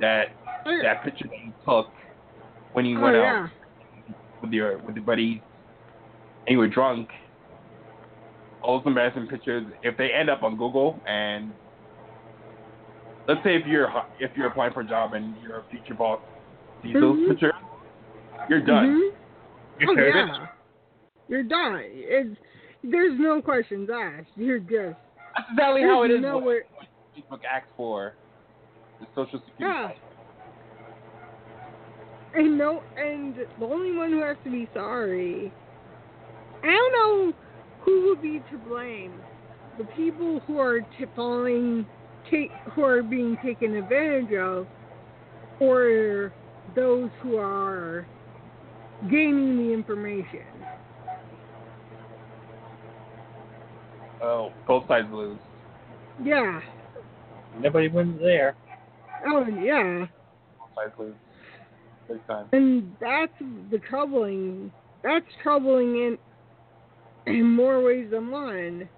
That 0.00 0.28
that 0.82 1.02
picture 1.04 1.26
that 1.28 1.38
you 1.44 1.52
took 1.66 1.88
when 2.72 2.84
you 2.86 2.98
Oh, 2.98 3.02
went 3.02 3.16
yeah. 3.16 3.44
out 3.44 3.50
with 4.42 4.52
your 4.52 4.78
with 4.78 4.96
your 4.96 5.04
buddies 5.04 5.40
and 6.46 6.52
you 6.52 6.58
were 6.58 6.68
drunk. 6.68 7.08
All 8.62 8.78
those 8.78 8.86
embarrassing 8.86 9.26
pictures, 9.28 9.64
if 9.82 9.96
they 9.96 10.10
end 10.10 10.28
up 10.28 10.42
on 10.42 10.56
Google 10.56 11.00
and 11.06 11.52
let's 13.26 13.42
say 13.44 13.56
if 13.56 13.66
you're 13.66 13.88
if 14.20 14.30
you're 14.36 14.46
applying 14.48 14.72
for 14.72 14.80
a 14.80 14.86
job 14.86 15.14
and 15.14 15.34
your 15.42 15.64
future 15.70 15.94
boss 15.94 16.20
sees 16.82 16.94
those 16.94 17.16
Mhm. 17.18 17.28
pictures, 17.30 17.52
you're 18.48 18.60
done. 18.60 18.86
Mhm. 18.86 19.12
You're 19.80 19.90
Oh, 19.90 19.94
yeah. 19.94 20.46
You're 21.28 21.42
done. 21.44 21.80
It's, 21.84 22.36
there's 22.82 23.18
no 23.18 23.40
questions 23.42 23.90
asked. 23.90 24.30
You're 24.36 24.58
just. 24.60 24.96
That's 25.36 25.50
exactly 25.50 25.82
how 25.82 26.02
it 26.02 26.10
is. 26.10 26.14
there's 26.14 26.18
is. 26.18 26.22
No 26.22 26.36
when 26.38 26.44
way- 26.46 26.62
Facebook 27.16 27.44
asks 27.44 27.68
for 27.76 28.14
the 29.00 29.06
social 29.14 29.40
security. 29.46 29.94
Yeah. 29.94 30.07
And 32.34 32.58
no, 32.58 32.82
and 32.96 33.34
the 33.58 33.64
only 33.64 33.96
one 33.96 34.10
who 34.10 34.22
has 34.22 34.36
to 34.44 34.50
be 34.50 34.68
sorry. 34.74 35.52
I 36.62 36.66
don't 36.66 36.92
know 36.92 37.32
who 37.80 38.08
would 38.08 38.22
be 38.22 38.42
to 38.50 38.58
blame. 38.58 39.12
The 39.78 39.84
people 39.84 40.40
who 40.46 40.58
are 40.58 40.80
t- 40.80 41.06
falling, 41.14 41.86
take, 42.30 42.50
who 42.72 42.84
are 42.84 43.02
being 43.02 43.38
taken 43.44 43.76
advantage 43.76 44.32
of, 44.34 44.66
or 45.60 46.32
those 46.74 47.10
who 47.22 47.36
are 47.36 48.06
gaining 49.10 49.56
the 49.56 49.72
information. 49.72 50.42
Oh, 54.20 54.52
both 54.66 54.86
sides 54.88 55.08
lose. 55.12 55.38
Yeah. 56.22 56.60
Nobody 57.60 57.88
wins 57.88 58.20
there. 58.20 58.56
Oh 59.26 59.46
yeah. 59.46 60.06
Both 60.58 60.70
sides 60.74 60.94
lose. 60.98 61.14
Big 62.08 62.26
time. 62.26 62.46
And 62.52 62.92
that's 63.00 63.32
the 63.70 63.78
troubling. 63.78 64.72
That's 65.02 65.26
troubling 65.42 65.96
in 65.96 66.18
in 67.26 67.50
more 67.50 67.82
ways 67.82 68.08
than 68.10 68.30
one. 68.30 68.88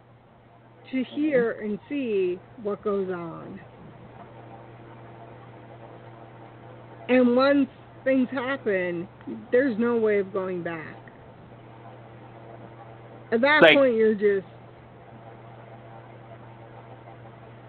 To 0.93 1.05
hear 1.15 1.55
mm-hmm. 1.55 1.71
and 1.71 1.79
see 1.89 2.39
what 2.63 2.83
goes 2.83 3.11
on. 3.11 3.61
And 7.09 7.37
once 7.37 7.69
things 8.05 8.29
happen, 8.31 9.09
there's 9.51 9.77
no 9.79 9.97
way 9.97 10.19
of 10.21 10.33
going 10.33 10.63
back. 10.63 10.97
At 13.33 13.41
that 13.41 13.63
Like- 13.63 13.77
point, 13.77 13.95
you're 13.95 14.15
just 14.15 14.47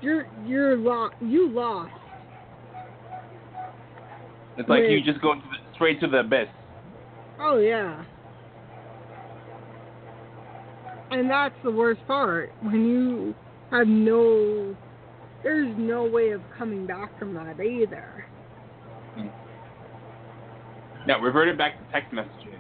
you're 0.02 0.28
you're 0.46 0.78
lo- 0.78 1.12
you 1.22 1.48
lost. 1.50 2.01
It's 4.62 4.70
like 4.70 4.84
you 4.84 5.02
just 5.02 5.22
go 5.22 5.34
straight 5.74 6.00
to 6.02 6.08
the 6.08 6.20
abyss. 6.20 6.48
Oh 7.40 7.58
yeah. 7.58 8.04
And 11.10 11.30
that's 11.30 11.56
the 11.64 11.72
worst 11.72 12.06
part 12.08 12.52
when 12.62 12.86
you 12.86 13.36
have 13.72 13.88
no 13.88 14.76
there's 15.44 15.76
no 15.78 16.06
way 16.06 16.30
of 16.30 16.42
coming 16.58 16.86
back 16.86 17.18
from 17.18 17.34
that 17.34 17.60
either. 17.60 18.26
Hmm. 19.16 19.28
Now, 21.08 21.20
reverted 21.20 21.58
back 21.58 21.80
to 21.80 21.92
text 21.92 22.14
messaging. 22.14 22.60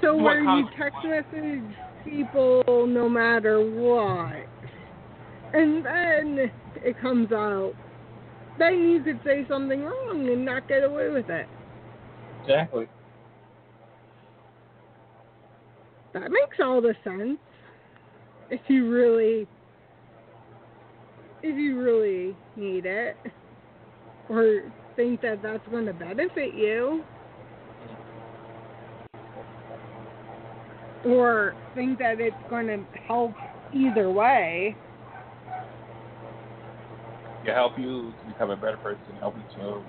So 0.00 0.16
where 0.16 0.40
you 0.40 0.68
text 0.78 0.98
message 1.04 1.76
people 2.04 2.86
no 2.86 3.08
matter 3.08 3.58
what. 3.58 4.46
And 5.52 5.84
then 5.84 6.50
it 6.76 7.00
comes 7.00 7.32
out. 7.32 7.74
Then 8.58 8.88
you 8.88 9.02
could 9.02 9.20
say 9.24 9.44
something 9.48 9.82
wrong 9.82 10.28
and 10.28 10.44
not 10.44 10.68
get 10.68 10.84
away 10.84 11.08
with 11.10 11.28
it. 11.28 11.46
Exactly. 12.42 12.86
That 16.12 16.30
makes 16.30 16.58
all 16.62 16.80
the 16.80 16.94
sense. 17.02 17.38
If 18.50 18.60
you 18.68 18.88
really 18.88 19.48
if 21.42 21.56
you 21.56 21.78
really 21.78 22.36
need 22.56 22.86
it 22.86 23.16
or 24.28 24.72
think 24.96 25.20
that 25.22 25.42
that's 25.42 25.66
going 25.68 25.86
to 25.86 25.92
benefit 25.92 26.54
you 26.54 27.04
or 31.04 31.54
think 31.74 31.98
that 31.98 32.20
it's 32.20 32.36
going 32.48 32.66
to 32.66 32.84
help 33.06 33.34
either 33.74 34.10
way. 34.10 34.76
To 37.44 37.52
help 37.52 37.78
you 37.78 38.12
to 38.12 38.26
become 38.32 38.50
a 38.50 38.56
better 38.56 38.78
person, 38.78 39.04
help 39.20 39.36
you 39.36 39.42
to 39.56 39.82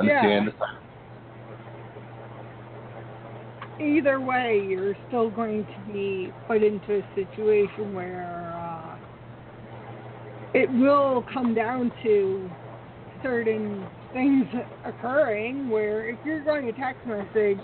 understand 0.00 0.48
the 0.48 0.52
side. 0.58 0.76
Either 3.80 4.20
way, 4.20 4.60
you're 4.68 4.96
still 5.06 5.30
going 5.30 5.64
to 5.64 5.92
be 5.92 6.32
put 6.48 6.64
into 6.64 6.98
a 6.98 7.02
situation 7.14 7.94
where 7.94 8.52
uh, 8.56 8.98
it 10.52 10.68
will 10.72 11.24
come 11.32 11.54
down 11.54 11.92
to 12.02 12.50
certain 13.22 13.86
things 14.12 14.46
occurring 14.84 15.68
where 15.68 16.08
if 16.08 16.18
you're 16.24 16.42
going 16.42 16.66
to 16.66 16.72
text 16.72 17.06
message 17.06 17.60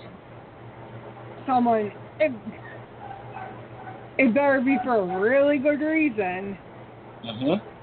someone, 1.45 1.91
it, 2.19 2.31
it 4.17 4.33
better 4.33 4.61
be 4.61 4.77
for 4.85 4.95
a 4.95 5.19
really 5.19 5.57
good 5.57 5.81
reason. 5.81 6.57
Mm-hmm. 7.25 7.76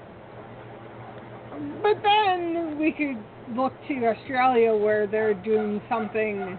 But 1.85 2.01
then 2.01 2.79
we 2.79 2.91
could 2.91 3.23
look 3.55 3.71
to 3.87 4.07
Australia 4.07 4.73
where 4.73 5.05
they're 5.05 5.35
doing 5.35 5.79
something. 5.87 6.57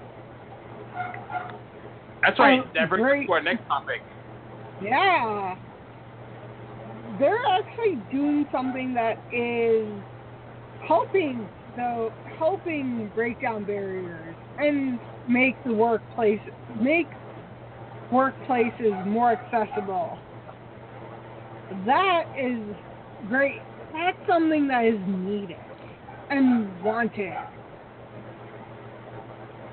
That's 2.23 2.39
right. 2.39 2.61
Oh, 2.63 2.71
that 2.77 2.89
brings 2.89 3.05
us 3.05 3.11
great. 3.11 3.27
to 3.27 3.33
our 3.33 3.43
next 3.43 3.67
topic. 3.67 4.03
Yeah. 4.81 5.57
They're 7.19 7.45
actually 7.59 8.01
doing 8.13 8.47
something 8.53 8.95
that 8.95 9.19
is 9.35 9.89
helping 10.87 11.49
the 11.75 12.11
helping 12.39 13.11
break 13.13 13.43
down 13.43 13.65
barriers 13.65 14.37
and 14.61 15.01
make 15.29 15.57
the 15.65 15.73
workplace 15.73 16.41
make 16.81 17.09
workplaces 18.13 19.05
more 19.09 19.33
accessible. 19.33 20.17
That 21.85 22.27
is 22.39 22.63
great. 23.29 23.61
That's 23.93 24.19
something 24.29 24.69
that 24.69 24.85
is 24.85 24.99
needed 25.07 25.57
and 26.31 26.83
wanted. 26.83 27.33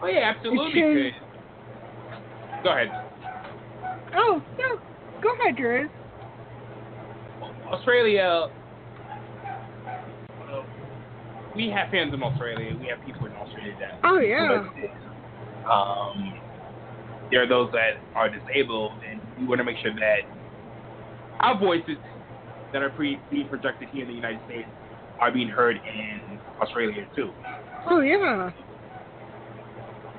Oh 0.02 0.08
yeah, 0.08 0.34
absolutely. 0.36 1.12
Go 2.64 2.70
ahead. 2.72 2.90
Oh, 4.16 4.42
no. 4.58 4.80
Go 5.22 5.34
ahead, 5.36 5.56
Drew. 5.58 5.90
Australia. 7.72 8.48
uh, 10.50 10.64
We 11.56 11.70
have 11.70 11.90
fans 11.90 12.14
in 12.14 12.22
Australia. 12.22 12.76
We 12.80 12.88
have 12.88 13.04
people 13.06 13.26
in 13.26 13.34
Australia 13.34 13.76
that. 13.80 14.00
Oh, 14.04 14.20
yeah. 14.20 14.68
Um, 15.70 16.40
there 17.32 17.42
are 17.44 17.48
those 17.48 17.72
that 17.72 17.98
are 18.16 18.30
disabled, 18.30 18.92
and 19.10 19.20
we 19.40 19.46
want 19.48 19.60
to 19.60 19.66
make 19.66 19.78
sure 19.82 19.94
that 19.94 20.20
our 21.40 21.58
voices 21.58 21.98
that 22.74 22.82
are 22.82 22.90
pre- 22.90 23.20
being 23.32 23.48
projected 23.48 23.88
here 23.90 24.02
in 24.04 24.10
the 24.10 24.16
United 24.16 24.40
States 24.46 24.68
are 25.22 25.32
being 25.32 25.48
heard 25.48 25.78
in 25.78 26.40
Australia 26.62 27.06
too. 27.16 27.32
Oh 27.88 28.02
yeah. 28.02 28.52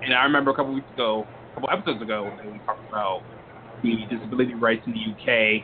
And 0.03 0.15
I 0.15 0.25
remember 0.25 0.51
a 0.51 0.55
couple 0.55 0.73
weeks 0.75 0.91
ago, 0.95 1.27
a 1.53 1.61
couple 1.61 1.71
episodes 1.71 2.03
ago, 2.03 2.31
that 2.43 2.51
we 2.51 2.59
talked 2.61 2.89
about 2.89 3.23
the 3.83 3.97
disability 4.11 4.55
rights 4.55 4.83
in 4.87 4.93
the 4.93 5.01
UK, 5.01 5.63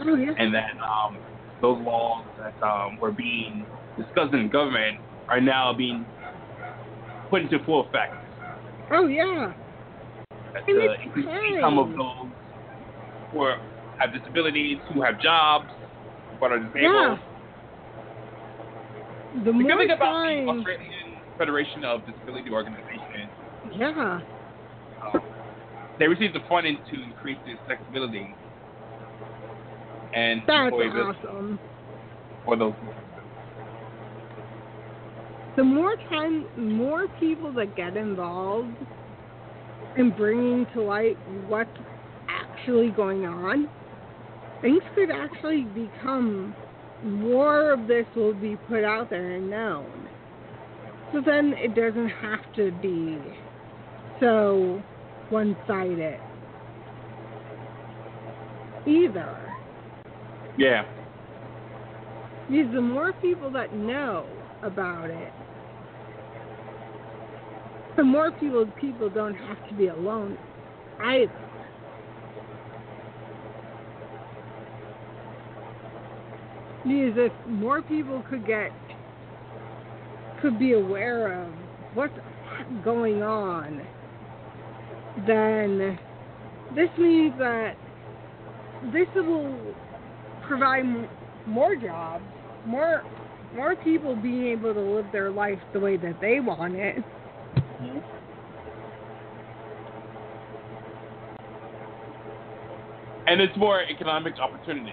Oh 0.00 0.14
yeah. 0.14 0.32
and 0.38 0.54
that 0.54 0.70
um, 0.82 1.18
those 1.60 1.78
laws 1.80 2.24
that 2.38 2.54
um, 2.66 2.98
were 3.00 3.12
being 3.12 3.66
discussed 3.96 4.34
in 4.34 4.48
government 4.48 4.98
are 5.28 5.40
now 5.40 5.72
being 5.72 6.04
put 7.30 7.42
into 7.42 7.58
full 7.64 7.86
effect. 7.86 8.14
Oh 8.90 9.06
yeah. 9.06 9.52
That 10.54 10.62
And 10.66 10.78
the 10.78 10.94
increased 11.04 11.28
income 11.54 11.78
of 11.78 11.88
those 11.88 12.30
who 13.32 13.42
are, 13.42 13.56
have 13.98 14.12
disabilities, 14.12 14.78
who 14.92 15.02
have 15.02 15.20
jobs, 15.20 15.66
but 16.40 16.52
are 16.52 16.58
disabled. 16.58 16.82
Yeah. 16.82 17.18
The 19.34 19.40
The 19.44 19.52
good 19.52 19.54
more 19.62 19.76
thing 19.78 19.90
about 19.90 19.98
the 19.98 20.04
time. 20.04 20.48
Australian 20.48 20.92
Federation 21.36 21.84
of 21.84 22.00
Disability 22.06 22.50
Organizations, 22.50 23.30
Yeah. 23.72 24.20
um, 25.02 25.22
they 25.98 26.08
received 26.08 26.34
the 26.34 26.40
funding 26.48 26.78
to 26.90 27.02
increase 27.02 27.38
its 27.46 27.60
flexibility 27.66 28.34
and 30.14 30.42
That's 30.46 30.72
awesome. 30.74 31.58
for 32.44 32.56
those. 32.56 32.72
The 35.56 35.64
more 35.64 35.96
time, 36.08 36.46
more 36.56 37.08
people 37.20 37.52
that 37.54 37.74
get 37.76 37.96
involved 37.96 38.74
in 39.96 40.10
bringing 40.10 40.66
to 40.74 40.82
light 40.82 41.18
what's 41.48 41.68
actually 42.28 42.90
going 42.90 43.26
on, 43.26 43.68
things 44.60 44.82
could 44.94 45.10
actually 45.10 45.62
become 45.62 46.54
more 47.02 47.72
of 47.72 47.86
this 47.86 48.06
will 48.16 48.34
be 48.34 48.56
put 48.68 48.84
out 48.84 49.10
there 49.10 49.36
and 49.36 49.48
known. 49.48 50.08
So 51.12 51.22
then 51.24 51.54
it 51.56 51.74
doesn't 51.74 52.08
have 52.08 52.40
to 52.56 52.72
be 52.82 53.18
so 54.20 54.82
one 55.30 55.56
sided 55.66 56.20
either. 58.86 59.54
Yeah. 60.56 60.84
Because 62.50 62.72
the 62.74 62.80
more 62.80 63.12
people 63.14 63.50
that 63.52 63.74
know 63.74 64.26
about 64.62 65.10
it, 65.10 65.32
the 67.96 68.04
more 68.04 68.30
people 68.32 68.66
people 68.80 69.10
don't 69.10 69.34
have 69.34 69.68
to 69.68 69.74
be 69.74 69.88
alone 69.88 70.38
either. 71.00 71.47
Because 76.84 77.14
if 77.16 77.32
more 77.46 77.82
people 77.82 78.22
could 78.30 78.46
get 78.46 78.70
could 80.40 80.58
be 80.58 80.72
aware 80.72 81.42
of 81.42 81.52
what's 81.94 82.14
going 82.84 83.22
on, 83.22 83.82
then 85.26 85.98
this 86.74 86.88
means 86.98 87.34
that 87.38 87.74
this 88.92 89.08
will 89.16 89.74
provide 90.46 90.84
more 91.46 91.74
jobs, 91.74 92.24
more 92.66 93.02
more 93.54 93.74
people 93.76 94.14
being 94.14 94.48
able 94.48 94.74
to 94.74 94.80
live 94.80 95.06
their 95.10 95.30
life 95.30 95.58
the 95.72 95.80
way 95.80 95.96
that 95.96 96.20
they 96.20 96.38
want 96.38 96.74
it. 96.74 96.96
And 103.26 103.40
it's 103.40 103.56
more 103.56 103.82
economic 103.82 104.38
opportunity, 104.38 104.92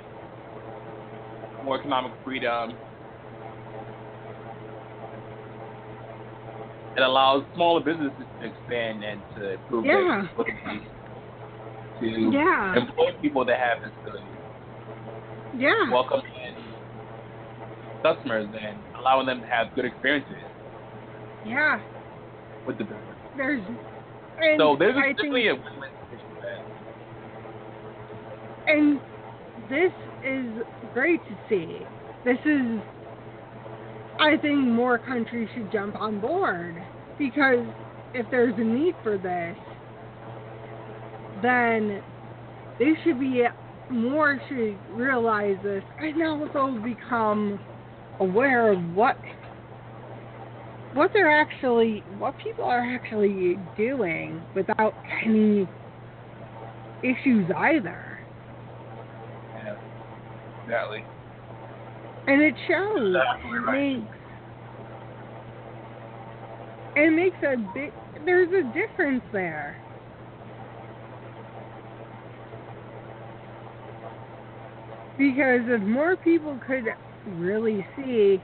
more 1.66 1.80
economic 1.80 2.14
freedom. 2.24 2.74
It 6.96 7.02
allows 7.02 7.44
smaller 7.56 7.82
businesses 7.82 8.26
to 8.40 8.46
expand 8.48 9.04
and 9.04 9.22
to 9.36 9.54
improve 9.54 9.86
Yeah. 9.86 9.94
their 9.94 10.46
ability 10.46 10.88
to 12.00 12.06
Yeah. 12.32 12.76
employ 12.78 13.12
people 13.22 13.44
that 13.46 13.60
have 13.60 13.82
disabilities, 13.84 14.30
Yeah. 15.58 15.90
welcome 15.92 16.22
in 16.46 16.56
customers, 18.04 18.48
and 18.56 18.78
allowing 19.00 19.26
them 19.26 19.42
to 19.42 19.48
have 19.48 19.74
good 19.76 19.86
experiences 19.86 20.38
Yeah. 21.44 21.80
with 22.66 22.78
the 22.78 22.84
business. 22.86 23.02
There's 23.36 23.64
and 24.38 24.60
so 24.60 24.76
there's 24.76 24.96
I 24.96 25.14
definitely 25.14 25.48
think, 25.48 25.60
a 25.60 25.64
win-win 25.64 25.90
situation 26.12 26.62
and 28.68 29.00
this 29.70 29.92
is 30.26 30.66
great 30.94 31.22
to 31.26 31.38
see. 31.50 31.80
This 32.24 32.40
is 32.46 32.82
I 34.20 34.38
think 34.42 34.60
more 34.60 34.98
countries 34.98 35.50
should 35.54 35.72
jump 35.72 35.96
on 35.96 36.20
board 36.20 36.76
because 37.18 37.66
if 38.14 38.26
there's 38.32 38.54
a 38.58 38.64
need 38.64 38.96
for 39.04 39.18
this, 39.18 39.58
then 41.42 42.02
they 42.80 42.94
should 43.04 43.20
be 43.20 43.44
more 43.90 44.40
should 44.50 44.78
realize 44.96 45.58
this 45.64 45.84
and 46.00 46.20
they'll 46.20 46.80
become 46.82 47.60
aware 48.20 48.72
of 48.72 48.80
what 48.96 49.18
what 50.94 51.12
they're 51.14 51.42
actually 51.42 52.04
what 52.18 52.34
people 52.42 52.64
are 52.64 52.80
actually 52.96 53.58
doing 53.78 54.42
without 54.56 54.94
any 55.26 55.68
issues 57.04 57.50
either. 57.56 58.05
Exactly. 60.66 61.06
And 62.28 62.42
it 62.42 62.56
shows. 62.68 63.16
Exactly 63.16 63.60
right. 63.60 63.98
makes 64.00 64.16
it 66.96 67.14
makes 67.14 67.38
a 67.44 67.58
big 67.74 67.92
there's 68.26 68.50
a 68.50 68.64
difference 68.74 69.22
there. 69.32 69.78
Because 75.20 75.62
if 75.68 75.82
more 75.84 76.16
people 76.18 76.60
could 76.66 76.86
really 77.38 77.86
see 77.96 78.38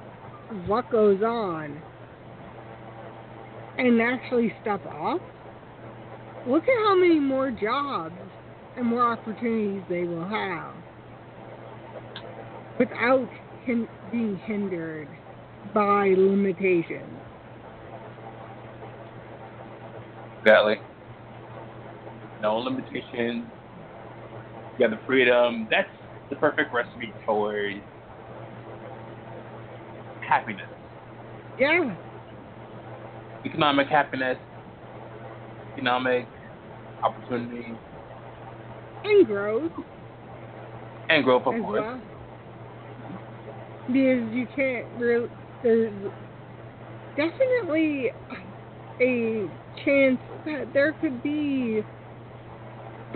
what 0.67 0.89
goes 0.91 1.21
on 1.23 1.81
and 3.79 3.99
actually 3.99 4.53
step 4.61 4.85
up, 4.85 5.19
look 6.47 6.63
at 6.63 6.77
how 6.85 6.95
many 6.95 7.19
more 7.19 7.49
jobs 7.49 8.13
and 8.77 8.85
more 8.85 9.11
opportunities 9.11 9.81
they 9.89 10.03
will 10.03 10.27
have 10.27 10.80
without 12.79 13.27
hin- 13.65 13.87
being 14.11 14.37
hindered 14.37 15.07
by 15.73 16.09
limitations. 16.17 17.19
Exactly. 20.43 20.79
No 22.41 22.57
limitations. 22.57 23.45
You 24.77 24.87
have 24.87 24.91
the 24.91 24.99
freedom. 25.05 25.67
That's 25.69 25.87
the 26.29 26.35
perfect 26.37 26.73
recipe 26.73 27.13
towards 27.25 27.77
happiness. 30.27 30.65
Yeah, 31.59 31.95
Economic 33.45 33.87
happiness, 33.87 34.37
economic 35.75 36.27
opportunity, 37.03 37.75
and 39.03 39.27
growth 39.27 39.71
and 41.09 41.23
growth, 41.23 41.43
of 41.45 41.53
as 41.55 41.61
course. 41.61 41.81
well. 41.81 42.01
Because 43.87 44.33
you 44.33 44.47
can't 44.55 44.85
really, 44.97 45.27
there's 45.63 45.93
definitely 47.17 48.11
a 49.01 49.49
chance 49.83 50.19
that 50.45 50.67
there 50.73 50.93
could 50.93 51.21
be 51.23 51.81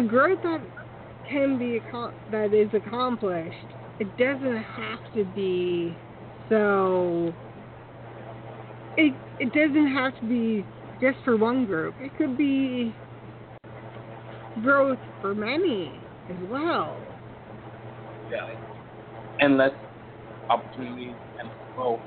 growth 0.03 0.39
that 0.43 0.61
can 1.29 1.57
be 1.57 1.81
that 2.31 2.53
is 2.53 2.69
accomplished. 2.73 3.55
It 3.99 4.07
doesn't 4.17 4.63
have 4.63 4.99
to 5.15 5.23
be 5.35 5.95
so. 6.49 7.33
It 8.97 9.13
it 9.39 9.53
doesn't 9.53 9.93
have 9.93 10.19
to 10.19 10.27
be 10.27 10.65
just 11.01 11.17
for 11.23 11.37
one 11.37 11.65
group. 11.65 11.95
It 11.99 12.15
could 12.17 12.37
be 12.37 12.93
growth 14.61 14.99
for 15.21 15.33
many 15.33 15.93
as 16.29 16.49
well. 16.49 16.97
Yeah. 18.31 18.53
Endless 19.39 19.73
opportunities 20.49 21.15
and 21.41 21.51
growth. 21.75 22.01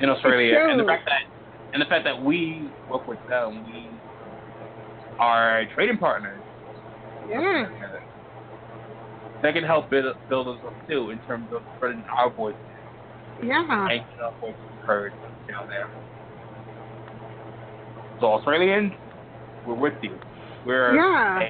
In 0.00 0.08
Australia, 0.08 0.66
and 0.70 0.80
the 0.80 0.84
fact 0.84 1.04
that 1.06 1.20
and 1.72 1.80
the 1.82 1.86
fact 1.86 2.04
that 2.04 2.20
we 2.22 2.72
work 2.88 3.06
with 3.06 3.18
them, 3.28 3.64
we 3.64 3.90
are 5.18 5.64
trading 5.74 5.98
partners. 5.98 6.42
Yeah. 7.28 7.66
That 9.42 9.54
can 9.54 9.64
help 9.64 9.88
build, 9.90 10.14
build 10.28 10.48
us 10.48 10.58
up 10.66 10.74
too 10.88 11.10
in 11.10 11.18
terms 11.20 11.48
of 11.54 11.62
spreading 11.76 12.04
our 12.18 12.30
voices 12.30 12.58
Yeah. 13.42 13.88
and 13.90 14.00
our 14.22 14.32
voices 14.40 14.56
heard 14.86 15.12
down 15.48 15.68
there. 15.68 15.88
So 18.20 18.26
Australians, 18.26 18.92
we're 19.64 19.74
with 19.74 19.94
you. 20.02 20.18
We're 20.64 20.94
Yeah. 20.94 21.48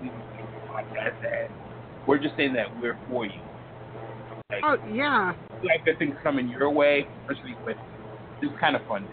podcast 0.00 1.16
and 1.22 1.50
we're 2.06 2.18
just 2.18 2.36
saying 2.36 2.52
that 2.54 2.66
we're 2.80 2.98
for 3.08 3.26
you. 3.26 3.40
Like, 4.50 4.60
Oh 4.62 4.76
yeah. 4.92 5.34
like 5.64 5.84
good 5.84 5.98
things 5.98 6.14
coming 6.22 6.48
your 6.48 6.70
way, 6.70 7.06
especially 7.22 7.56
with 7.64 7.76
this 8.40 8.50
kind 8.60 8.76
of 8.76 8.82
funding 8.88 9.10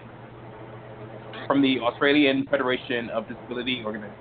from 1.48 1.62
the 1.62 1.80
Australian 1.80 2.48
Federation 2.48 3.10
of 3.10 3.28
Disability 3.28 3.82
Organizations. 3.86 4.20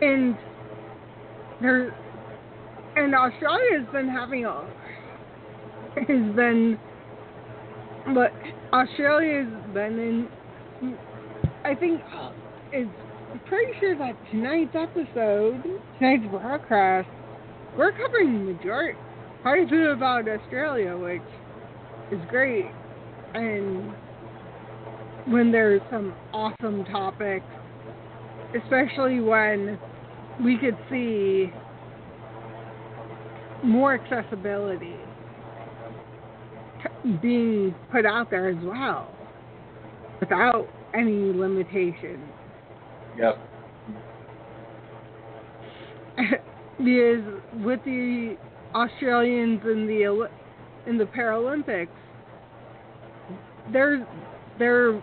And 0.00 0.36
there, 1.60 1.94
and 2.96 3.14
Australia's 3.14 3.86
been 3.92 4.08
having 4.08 4.44
a 4.44 4.66
has 5.96 6.06
been, 6.34 6.78
but 8.14 8.32
Australia's 8.72 9.46
been 9.72 9.98
in. 9.98 10.96
I 11.64 11.74
think 11.74 12.00
it's 12.72 12.90
I'm 13.34 13.40
pretty 13.46 13.72
sure 13.80 13.98
that 13.98 14.14
tonight's 14.30 14.76
episode, 14.76 15.60
tonight's 15.98 16.24
broadcast, 16.30 17.08
we're 17.76 17.90
covering 17.90 18.46
the 18.46 18.52
majority, 18.52 18.96
quite 19.42 19.64
a 19.64 19.66
bit 19.66 19.90
about 19.90 20.28
Australia, 20.28 20.96
which 20.96 21.20
is 22.12 22.24
great. 22.28 22.70
And 23.34 23.92
when 25.26 25.50
there's 25.50 25.80
some 25.90 26.14
awesome 26.32 26.84
topics, 26.84 27.44
especially 28.54 29.18
when 29.18 29.80
we 30.44 30.56
could 30.56 30.78
see 30.88 31.52
more 33.64 33.94
accessibility 33.94 34.94
being 37.20 37.74
put 37.90 38.06
out 38.06 38.30
there 38.30 38.48
as 38.48 38.62
well 38.62 39.12
without 40.20 40.68
any 40.94 41.32
limitations. 41.32 42.22
Yep. 43.18 43.38
because 46.78 47.42
with 47.64 47.80
the 47.84 48.36
Australians 48.74 49.60
in 49.64 49.86
the 49.86 50.28
in 50.86 50.98
the 50.98 51.04
Paralympics, 51.04 51.88
there's 53.72 54.04
there 54.58 55.00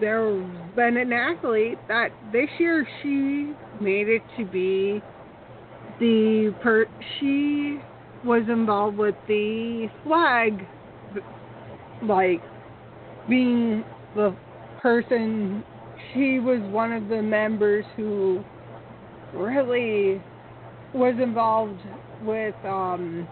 there's 0.00 0.46
been 0.76 0.96
an 0.96 1.12
athlete 1.12 1.78
that 1.88 2.08
this 2.32 2.48
year 2.58 2.86
she 3.02 3.52
made 3.80 4.08
it 4.08 4.22
to 4.38 4.44
be 4.44 5.02
the 6.00 6.54
per 6.62 6.86
she 7.18 7.78
was 8.24 8.42
involved 8.48 8.96
with 8.96 9.14
the 9.28 9.88
flag 10.04 10.66
like 12.02 12.42
being 13.28 13.84
the 14.14 14.34
person 14.80 15.64
she 16.12 16.38
was 16.38 16.60
one 16.72 16.92
of 16.92 17.08
the 17.08 17.22
members 17.22 17.84
who 17.96 18.44
really 19.32 20.22
was 20.92 21.14
involved 21.20 21.80
with 22.22 22.54
um 22.64 23.28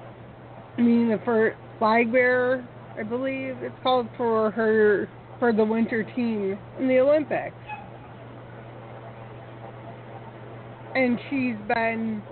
being 0.77 1.09
the 1.09 1.21
first 1.25 1.57
flag 1.79 2.11
bearer 2.11 2.67
I 2.99 3.03
believe 3.03 3.57
it's 3.61 3.75
called 3.83 4.09
for 4.17 4.51
her 4.51 5.09
for 5.39 5.53
the 5.53 5.65
winter 5.65 6.05
team 6.15 6.59
in 6.79 6.89
the 6.89 7.01
Olympics. 7.01 7.57
And 10.95 11.19
she's 11.31 11.57
been 11.75 12.23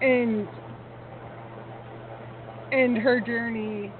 in 0.00 0.48
in 2.72 2.96
her 2.96 3.20
journey 3.20 3.92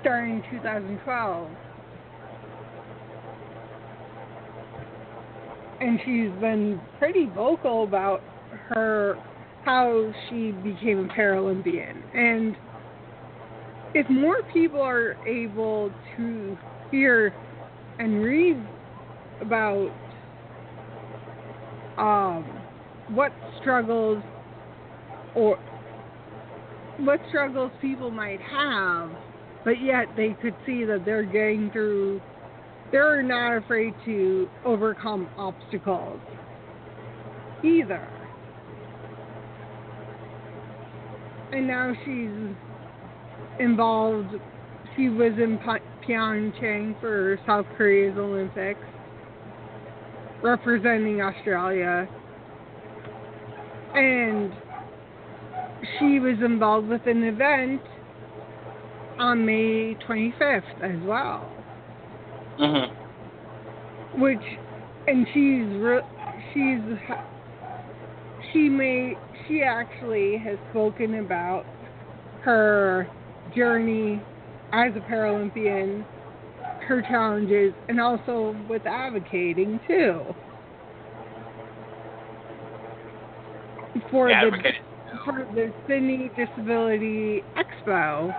starting 0.00 0.42
2012. 0.50 1.50
And 5.80 5.98
she's 6.04 6.40
been 6.40 6.80
pretty 6.98 7.26
vocal 7.26 7.84
about 7.84 8.22
her 8.68 9.16
how 9.64 10.12
she 10.28 10.52
became 10.52 11.08
a 11.10 11.14
Paralympian. 11.14 12.02
And 12.14 12.56
if 13.94 14.08
more 14.08 14.42
people 14.52 14.80
are 14.80 15.16
able 15.26 15.92
to 16.16 16.58
hear 16.90 17.34
and 17.98 18.22
read 18.22 18.56
about 19.40 19.90
um, 21.98 22.44
what 23.14 23.32
struggles 23.60 24.22
or 25.34 25.58
what 26.98 27.20
struggles 27.28 27.70
people 27.80 28.10
might 28.10 28.40
have, 28.40 29.10
but 29.64 29.80
yet 29.82 30.06
they 30.16 30.36
could 30.40 30.54
see 30.66 30.84
that 30.84 31.04
they're 31.04 31.24
getting 31.24 31.70
through, 31.70 32.20
they're 32.92 33.22
not 33.22 33.56
afraid 33.56 33.94
to 34.04 34.48
overcome 34.64 35.28
obstacles 35.36 36.20
either. 37.64 38.08
And 41.52 41.66
now 41.66 41.92
she's 42.04 42.56
involved. 43.58 44.34
She 44.96 45.08
was 45.08 45.32
in 45.38 45.58
Pyeongchang 45.58 47.00
for 47.00 47.38
South 47.46 47.66
Korea's 47.76 48.16
Olympics, 48.16 48.80
representing 50.42 51.20
Australia. 51.20 52.08
And 53.94 54.52
she 55.98 56.18
was 56.18 56.36
involved 56.44 56.88
with 56.88 57.06
an 57.06 57.24
event 57.24 57.82
on 59.18 59.44
May 59.44 59.96
25th 60.08 60.62
as 60.82 61.06
well. 61.06 61.59
Mm-hmm. 62.60 64.20
Which, 64.20 64.38
and 65.06 65.26
she's 65.32 65.66
re- 65.80 66.02
she's 66.52 66.80
she 68.52 68.68
may 68.68 69.14
she 69.46 69.62
actually 69.62 70.36
has 70.38 70.58
spoken 70.70 71.14
about 71.14 71.64
her 72.42 73.08
journey 73.56 74.20
as 74.72 74.92
a 74.96 75.00
Paralympian, 75.10 76.04
her 76.86 77.02
challenges, 77.02 77.72
and 77.88 78.00
also 78.00 78.56
with 78.68 78.84
advocating 78.86 79.80
too. 79.86 80.20
For 84.10 84.30
Yeah, 84.30 84.50
the 84.50 84.50
for 85.24 85.46
the 85.54 85.72
Sydney 85.88 86.30
Disability 86.36 87.42
Expo, 87.56 88.34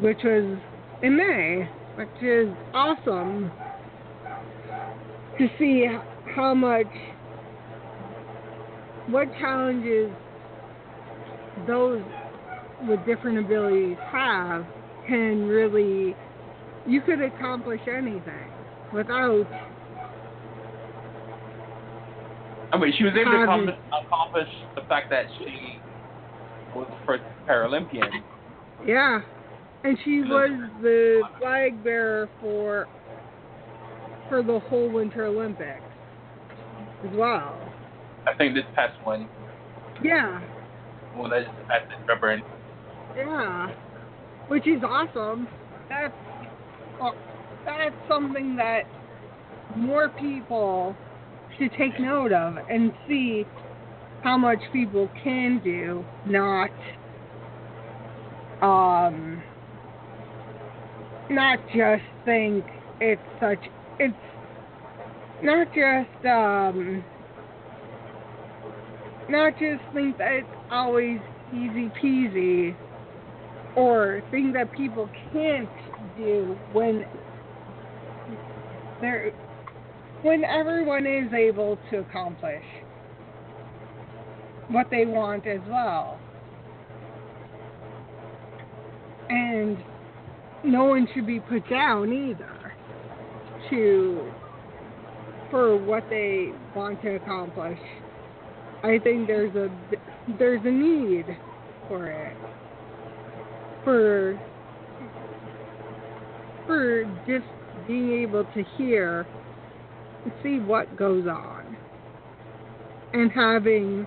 which 0.00 0.18
was 0.24 0.58
in 1.02 1.16
May, 1.16 1.68
which 1.96 2.22
is 2.22 2.48
awesome 2.74 3.50
to 5.38 5.48
see 5.58 5.86
how 6.34 6.54
much 6.54 6.86
what 9.08 9.28
challenges 9.40 10.10
those 11.66 12.02
with 12.88 13.04
different 13.06 13.38
abilities 13.38 13.96
have 14.10 14.64
can 15.06 15.46
really 15.46 16.16
you 16.86 17.00
could 17.02 17.20
accomplish 17.20 17.80
anything 17.88 18.50
without 18.92 19.46
I 22.72 22.78
mean, 22.78 22.90
she 22.96 23.04
was 23.04 23.12
able 23.20 23.32
to 23.32 23.42
accomplish, 23.42 23.76
accomplish 24.06 24.48
the 24.76 24.80
fact 24.88 25.10
that 25.10 25.26
she 25.38 25.78
was 26.74 26.86
the 26.88 27.06
first 27.06 27.22
Paralympian. 27.46 28.08
yeah 28.86 29.20
and 29.84 29.98
she 30.04 30.20
was 30.20 30.50
the 30.80 31.22
flag 31.38 31.82
bearer 31.82 32.28
for 32.40 32.88
for 34.28 34.42
the 34.42 34.60
whole 34.68 34.90
winter 34.90 35.26
olympics 35.26 35.82
as 37.04 37.10
well. 37.16 37.58
I 38.26 38.34
think 38.34 38.54
this 38.54 38.64
past 38.76 38.94
one, 39.04 39.28
yeah. 40.02 40.40
Well, 41.16 41.28
that 41.30 41.44
just 41.44 41.68
passed 41.68 41.92
in 41.92 42.06
February. 42.06 42.42
Yeah, 43.16 43.68
which 44.48 44.66
is 44.66 44.82
awesome. 44.84 45.48
That's 45.88 46.14
well, 47.00 47.14
that's 47.64 47.94
something 48.08 48.56
that 48.56 48.82
more 49.76 50.08
people 50.08 50.96
should 51.58 51.72
take 51.76 51.98
note 51.98 52.32
of 52.32 52.56
and 52.70 52.92
see 53.08 53.44
how 54.22 54.38
much 54.38 54.60
people 54.72 55.10
can 55.24 55.60
do, 55.64 56.04
not 56.26 56.70
um, 58.62 59.41
not 61.32 61.58
just 61.74 62.04
think 62.24 62.64
it's 63.00 63.20
such 63.40 63.58
it's 63.98 64.14
not 65.42 65.66
just 65.68 66.26
um 66.26 67.04
not 69.28 69.52
just 69.58 69.82
think 69.94 70.18
that 70.18 70.32
it's 70.32 70.48
always 70.70 71.18
easy 71.52 71.90
peasy 72.02 72.76
or 73.76 74.22
think 74.30 74.54
that 74.54 74.70
people 74.72 75.08
can't 75.32 75.68
do 76.16 76.56
when 76.72 77.04
they're 79.00 79.32
when 80.22 80.44
everyone 80.44 81.06
is 81.06 81.32
able 81.32 81.78
to 81.90 81.98
accomplish 81.98 82.64
what 84.68 84.88
they 84.90 85.04
want 85.04 85.46
as 85.46 85.60
well. 85.68 86.18
And 89.28 89.82
no 90.64 90.84
one 90.84 91.08
should 91.14 91.26
be 91.26 91.40
put 91.40 91.68
down 91.68 92.12
either. 92.12 92.72
to 93.70 94.32
for 95.50 95.76
what 95.76 96.02
they 96.08 96.50
want 96.74 97.00
to 97.02 97.16
accomplish. 97.16 97.78
I 98.82 98.98
think 99.04 99.26
there's 99.26 99.54
a 99.54 99.68
there's 100.38 100.64
a 100.64 100.70
need 100.70 101.26
for 101.88 102.06
it. 102.06 102.36
For 103.84 104.40
for 106.66 107.04
just 107.26 107.46
being 107.86 108.22
able 108.22 108.44
to 108.44 108.64
hear 108.78 109.26
and 110.24 110.32
see 110.42 110.58
what 110.58 110.96
goes 110.96 111.26
on. 111.26 111.76
And 113.12 113.30
having 113.30 114.06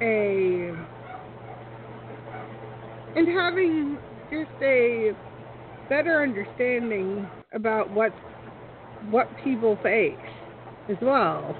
a 0.00 0.72
and 3.16 3.28
having 3.28 3.98
just 4.30 4.50
a 4.62 5.12
better 5.88 6.22
understanding 6.22 7.28
about 7.52 7.90
what 7.90 8.12
what 9.10 9.28
people 9.44 9.78
face 9.82 10.16
as 10.88 10.96
well. 11.00 11.54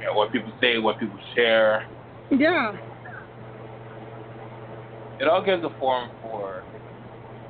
Yeah, 0.00 0.14
what 0.14 0.30
people 0.30 0.52
say, 0.60 0.78
what 0.78 0.98
people 0.98 1.18
share. 1.34 1.82
Yeah. 2.30 2.72
It 5.18 5.28
all 5.28 5.42
gives 5.42 5.64
a 5.64 5.70
forum 5.78 6.10
for 6.20 6.64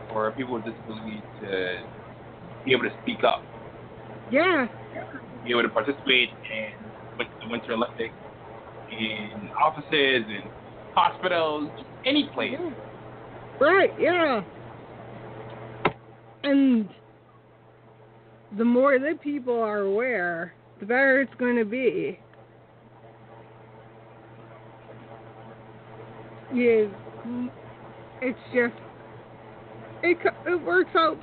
for 0.08 0.30
people 0.32 0.54
with 0.54 0.64
disabilities 0.64 1.24
to 1.40 1.78
be 2.64 2.72
able 2.72 2.84
to 2.84 2.92
speak 3.02 3.24
up, 3.24 3.42
Yeah. 4.30 4.68
be 5.42 5.50
able 5.50 5.62
to 5.62 5.68
participate 5.68 6.30
in 6.50 6.92
the 7.18 7.48
Winter 7.50 7.72
Olympics, 7.72 8.14
in 8.90 9.50
offices, 9.60 10.24
and 10.28 10.50
hospitals, 10.94 11.70
any 12.04 12.28
place. 12.34 12.58
Right, 13.60 13.90
yeah. 13.98 14.42
And 16.42 16.88
the 18.56 18.64
more 18.64 18.98
that 18.98 19.20
people 19.20 19.60
are 19.60 19.80
aware, 19.80 20.54
the 20.80 20.86
better 20.86 21.20
it's 21.20 21.34
going 21.38 21.56
to 21.56 21.64
be. 21.64 22.18
Yeah, 26.54 26.86
it's 28.22 28.38
just 28.54 28.74
it 30.02 30.16
it 30.46 30.62
works 30.64 30.90
out 30.94 31.18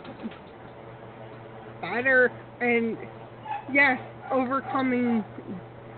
better, 1.82 2.32
and 2.60 2.98
yes, 3.72 4.00
overcoming 4.32 5.24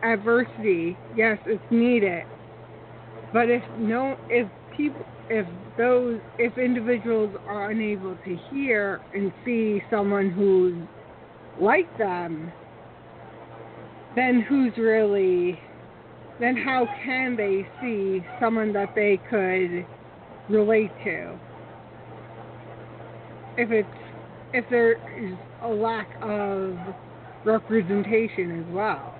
adversity, 0.03 0.97
yes, 1.15 1.37
it's 1.45 1.63
needed. 1.71 2.23
But 3.33 3.49
if 3.49 3.63
no, 3.77 4.17
if 4.29 4.47
people, 4.75 5.05
if 5.29 5.45
those, 5.77 6.19
if 6.37 6.57
individuals 6.57 7.35
are 7.47 7.71
unable 7.71 8.15
to 8.15 8.37
hear 8.51 9.01
and 9.13 9.31
see 9.43 9.81
someone 9.89 10.29
who's 10.29 10.75
like 11.59 11.97
them, 11.97 12.51
then 14.15 14.41
who's 14.47 14.71
really, 14.77 15.59
then 16.39 16.55
how 16.55 16.87
can 17.03 17.35
they 17.35 17.67
see 17.81 18.25
someone 18.39 18.71
that 18.73 18.95
they 18.95 19.19
could 19.29 19.85
relate 20.49 20.91
to? 21.03 21.37
If 23.57 23.71
it's, 23.71 23.87
if 24.53 24.65
there 24.69 24.93
is 25.17 25.37
a 25.63 25.67
lack 25.67 26.09
of 26.21 26.77
representation 27.45 28.59
as 28.59 28.73
well. 28.73 29.14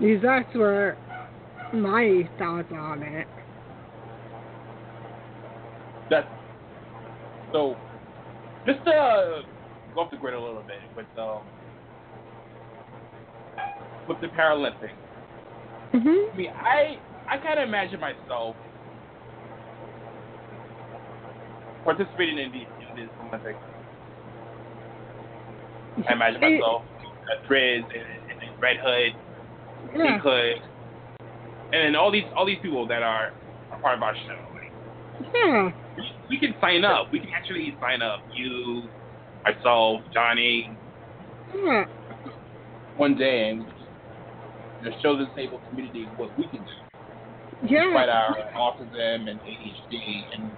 Because 0.00 0.22
that's 0.22 0.54
where 0.54 0.96
my 1.72 2.28
thoughts 2.38 2.68
on 2.72 3.02
it. 3.02 3.26
That 6.10 6.28
so 7.52 7.76
just 8.66 8.84
to 8.84 9.42
go 9.94 10.00
off 10.00 10.10
the 10.10 10.16
grid 10.16 10.34
a 10.34 10.40
little 10.40 10.62
bit 10.66 10.76
with 10.96 11.06
um 11.18 11.42
with 14.06 14.20
the 14.20 14.28
Paralympics. 14.28 14.90
Mhm. 15.94 16.32
I 16.32 16.36
mean, 16.36 16.50
I 16.64 16.98
I 17.28 17.38
kind 17.38 17.58
of 17.58 17.68
imagine 17.68 18.00
myself 18.00 18.56
participating 21.84 22.38
in 22.38 22.52
these 22.52 22.66
in 22.90 22.96
these 22.96 23.10
Olympics. 23.20 23.58
I 26.08 26.12
imagine 26.12 26.40
myself 26.40 26.82
a 27.28 27.54
and, 27.54 27.84
and, 27.92 28.42
and 28.42 28.62
Red 28.62 28.76
Hood, 28.82 29.12
Yeah. 30.04 30.18
Hood, 30.18 30.62
and 31.72 31.82
then 31.84 31.96
all 31.96 32.10
these 32.10 32.24
all 32.36 32.46
these 32.46 32.58
people 32.62 32.86
that 32.88 33.02
are, 33.02 33.32
are 33.70 33.78
part 33.80 33.96
of 33.96 34.02
our 34.02 34.14
show. 34.14 34.38
Like, 34.54 34.72
Yeah. 35.34 35.70
we, 35.96 36.04
we 36.30 36.38
can 36.38 36.54
sign 36.60 36.84
up. 36.84 37.10
We 37.12 37.20
can 37.20 37.30
actually 37.30 37.76
sign 37.80 38.02
up. 38.02 38.20
You, 38.34 38.82
myself, 39.44 40.02
Johnny, 40.12 40.70
Yeah. 41.54 41.84
one 42.96 43.16
day 43.16 43.50
and 43.50 43.64
just 44.84 45.02
show 45.02 45.16
the 45.16 45.26
disabled 45.26 45.60
community 45.68 46.04
what 46.16 46.36
we 46.38 46.44
can 46.46 46.58
do. 46.64 46.70
Yeah. 47.68 47.84
Despite 47.86 48.08
our 48.08 48.36
autism 48.54 49.28
and 49.28 49.40
ADHD 49.40 50.24
and 50.34 50.50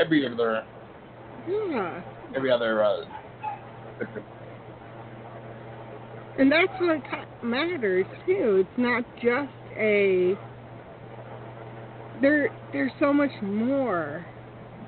every 0.00 0.26
other 0.26 0.64
Yeah. 1.48 2.00
every 2.36 2.50
other 2.50 2.84
uh, 2.84 3.04
And 6.38 6.50
that's 6.50 6.72
what 6.80 7.02
matters 7.44 8.06
too. 8.26 8.64
It's 8.66 8.78
not 8.78 9.04
just 9.16 9.52
a 9.76 10.34
there 12.20 12.50
there's 12.72 12.92
so 13.00 13.12
much 13.12 13.30
more 13.42 14.24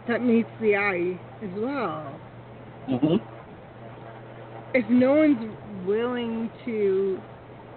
that 0.08 0.22
meets 0.22 0.48
the 0.60 0.76
eye 0.76 1.18
as 1.42 1.50
well. 1.56 2.20
mm-hmm. 2.88 3.16
If 4.74 4.88
no 4.90 5.14
one's 5.14 5.56
willing 5.86 6.50
to 6.64 7.20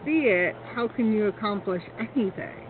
see 0.06 0.26
it, 0.28 0.56
how 0.74 0.88
can 0.88 1.12
you 1.12 1.28
accomplish 1.28 1.82
anything? 2.00 2.68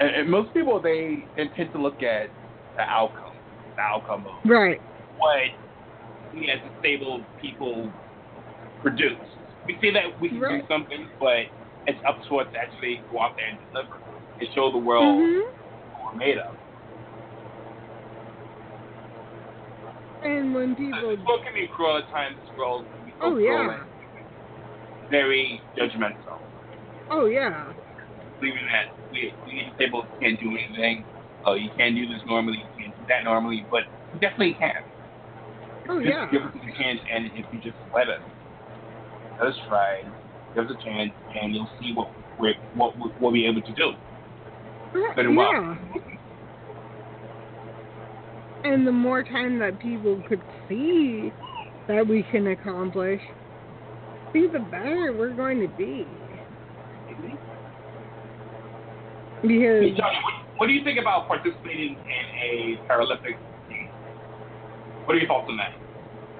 and, 0.00 0.10
and 0.10 0.30
most 0.30 0.52
people 0.52 0.80
they 0.80 1.24
tend 1.56 1.72
to 1.72 1.80
look 1.80 2.02
at 2.02 2.30
the 2.76 2.82
outcome, 2.82 3.34
the 3.76 3.82
outcome 3.82 4.26
of 4.26 4.50
Right. 4.50 4.80
what 5.18 5.40
we 6.34 6.50
as 6.50 6.58
disabled 6.76 7.22
people 7.40 7.92
produce. 8.82 9.18
We 9.66 9.78
say 9.80 9.90
that 9.92 10.18
we 10.20 10.28
can 10.30 10.40
Right. 10.40 10.60
do 10.60 10.66
something, 10.66 11.08
but 11.20 11.46
it's 11.86 12.00
up 12.06 12.20
to 12.28 12.40
us 12.40 12.48
to 12.52 12.58
actually 12.58 13.04
go 13.10 13.20
out 13.20 13.32
there 13.36 13.46
and 13.48 13.58
deliver 13.72 14.00
and 14.40 14.48
show 14.54 14.70
the 14.72 14.78
world 14.78 15.04
Mhm. 15.20 15.42
what 15.92 16.12
we're 16.12 16.18
made 16.18 16.38
of. 16.38 16.56
And 20.22 20.54
when 20.54 20.76
people 20.76 21.10
This 21.16 21.20
world 21.24 21.40
can 21.44 21.54
be 21.54 21.66
cruel 21.68 21.96
at 21.96 22.08
times. 22.10 22.36
This 22.40 22.50
world 22.56 22.86
can 22.94 23.04
be 23.06 23.12
so 23.12 23.26
Oh 23.34 23.36
yeah. 23.38 23.84
very 25.10 25.60
judgmental. 25.76 26.40
Oh 27.10 27.26
yeah. 27.26 27.72
Believing 28.38 28.66
that 28.72 28.86
we, 29.10 29.34
we 29.44 29.72
disabled 29.76 30.06
can't 30.20 30.38
do 30.40 30.56
anything. 30.56 31.04
Oh, 31.44 31.54
you 31.54 31.70
can't 31.76 31.94
do 31.94 32.06
this 32.06 32.20
normally, 32.26 32.58
you 32.58 32.84
can't 32.84 32.96
do 32.98 33.04
that 33.08 33.24
normally, 33.24 33.66
but 33.70 33.84
you 34.12 34.20
definitely 34.20 34.54
can. 34.54 34.72
Oh 35.88 36.00
just 36.00 36.12
yeah. 36.12 36.28
give 36.30 36.42
us 36.42 36.52
a 36.54 36.82
chance, 36.82 37.00
and 37.12 37.26
if 37.34 37.46
you 37.50 37.58
just 37.60 37.76
let 37.94 38.08
us, 38.08 38.20
us 39.42 39.54
try, 39.68 40.02
give 40.54 40.64
us 40.66 40.70
a 40.70 40.84
chance, 40.84 41.12
and 41.40 41.54
you'll 41.54 41.68
see 41.80 41.92
what 41.94 42.10
we're 42.38 42.54
what 42.74 42.96
we- 42.96 43.10
what 43.18 43.32
we're 43.32 43.50
able 43.50 43.62
to 43.62 43.72
do. 43.72 43.92
Right, 44.92 45.14
Good 45.14 45.26
and 45.26 45.36
well. 45.36 45.78
And 48.64 48.86
the 48.86 48.92
more 48.92 49.22
time 49.22 49.58
that 49.60 49.78
people 49.78 50.22
could 50.28 50.42
see 50.68 51.32
that 51.88 52.06
we 52.06 52.22
can 52.24 52.48
accomplish, 52.48 53.20
think 54.32 54.52
the 54.52 54.58
better 54.58 55.12
we're 55.16 55.34
going 55.34 55.60
to 55.60 55.68
be. 55.68 56.06
Because 59.42 59.98
what, 59.98 60.34
what 60.58 60.66
do 60.66 60.72
you 60.74 60.84
think 60.84 60.98
about 61.00 61.26
participating 61.26 61.96
in 61.96 62.76
a 62.76 62.78
Paralympic 62.86 63.36
game? 63.70 63.88
What 65.06 65.16
are 65.16 65.18
your 65.18 65.28
thoughts 65.28 65.46
on 65.48 65.56
that 65.56 65.72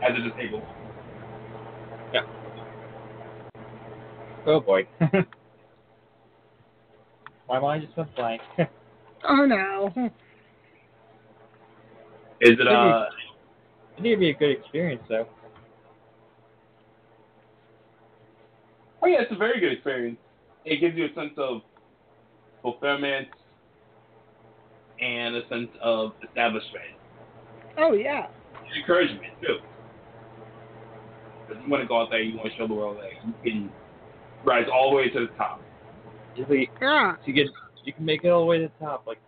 as 0.03 0.16
a 0.16 0.29
disabled? 0.29 0.62
Yeah. 2.12 2.20
Oh 4.47 4.61
boy. 4.61 4.86
My 7.49 7.59
mind 7.59 7.84
just 7.84 7.97
went 7.97 8.14
blank. 8.16 8.41
oh 9.28 9.45
no, 9.45 9.93
Is 12.41 12.59
it 12.59 12.66
uh? 12.68 13.07
It 13.97 14.03
need 14.03 14.14
to 14.14 14.16
be 14.20 14.30
a 14.30 14.34
good 14.34 14.51
experience 14.53 15.03
though. 15.09 15.26
Oh 19.03 19.07
yeah, 19.07 19.22
it's 19.22 19.32
a 19.32 19.36
very 19.36 19.59
good 19.61 19.72
experience. 19.72 20.18
It 20.64 20.80
gives 20.80 20.97
you 20.97 21.07
a 21.07 21.14
sense 21.14 21.32
of 21.38 21.62
fulfillment 22.62 23.28
and 25.01 25.36
a 25.36 25.49
sense 25.49 25.70
of 25.82 26.12
establishment. 26.26 26.84
oh 27.78 27.93
yeah, 27.95 28.26
And 28.66 28.76
encouragement 28.76 29.32
too. 29.43 29.59
Because 31.49 31.62
you 31.64 31.70
want 31.70 31.82
to 31.82 31.88
go 31.88 32.01
out 32.01 32.11
there, 32.11 32.20
you 32.22 32.36
want 32.36 32.51
to 32.53 32.57
show 32.57 32.68
the 32.68 32.74
world 32.74 32.99
that 32.99 33.11
you 33.26 33.32
can 33.43 33.72
rise 34.45 34.66
all 34.72 34.91
the 34.91 34.97
way 34.97 35.09
to 35.11 35.20
the 35.20 35.32
top. 35.36 35.61
Usually, 36.36 36.70
Yeah. 36.80 37.16
you 37.24 37.32
get 37.32 37.49
you 37.84 37.93
can 37.93 38.05
make 38.05 38.24
it 38.24 38.28
all 38.28 38.41
the 38.41 38.47
way 38.47 38.59
to 38.59 38.68
the 38.68 38.84
top. 38.84 39.07
Like, 39.07 39.18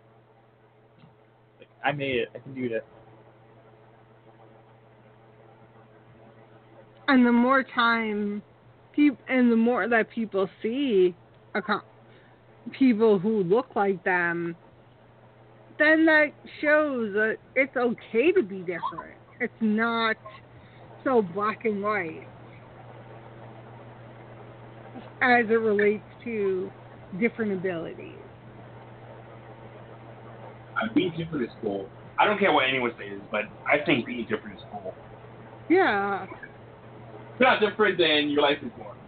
like 1.59 1.67
I 1.83 1.91
made 1.91 2.15
it. 2.15 2.29
I 2.35 2.39
can 2.39 2.53
do 2.53 2.69
that. 2.69 2.85
And 7.07 7.25
the 7.25 7.31
more 7.31 7.63
time, 7.63 8.41
peop- 8.93 9.17
and 9.27 9.51
the 9.51 9.55
more 9.55 9.87
that 9.87 10.09
people 10.09 10.49
see 10.61 11.15
a 11.53 11.61
co- 11.61 11.81
people 12.71 13.19
who 13.19 13.43
look 13.43 13.75
like 13.75 14.03
them, 14.03 14.55
then 15.77 16.05
that 16.05 16.31
shows 16.61 17.13
that 17.13 17.37
it's 17.55 17.75
okay 17.75 18.31
to 18.31 18.41
be 18.43 18.59
different. 18.59 19.17
It's 19.39 19.53
not 19.59 20.15
so 21.03 21.21
black 21.21 21.65
and 21.65 21.83
white 21.83 22.27
as 25.23 25.49
it 25.49 25.53
relates 25.53 26.03
to 26.23 26.69
different 27.19 27.53
abilities. 27.53 28.15
Uh, 30.75 30.93
being 30.93 31.13
different 31.17 31.43
is 31.43 31.51
cool. 31.61 31.87
I 32.19 32.25
don't 32.25 32.39
care 32.39 32.51
what 32.51 32.67
anyone 32.67 32.91
says, 32.97 33.19
but 33.31 33.41
I 33.65 33.83
think 33.85 34.05
being 34.05 34.25
different 34.29 34.57
is 34.57 34.63
cool. 34.71 34.93
Yeah, 35.69 36.23
If 36.23 36.29
you're 37.39 37.49
not 37.49 37.61
different, 37.61 37.97
then 37.97 38.29
your 38.29 38.41
life 38.41 38.57
is 38.61 38.69
boring. 38.77 38.99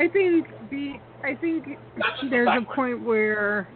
I 0.00 0.08
think 0.08 0.46
be 0.70 1.00
I 1.24 1.34
think 1.34 1.64
there's 2.30 2.48
a 2.48 2.74
point 2.74 3.02
where 3.04 3.68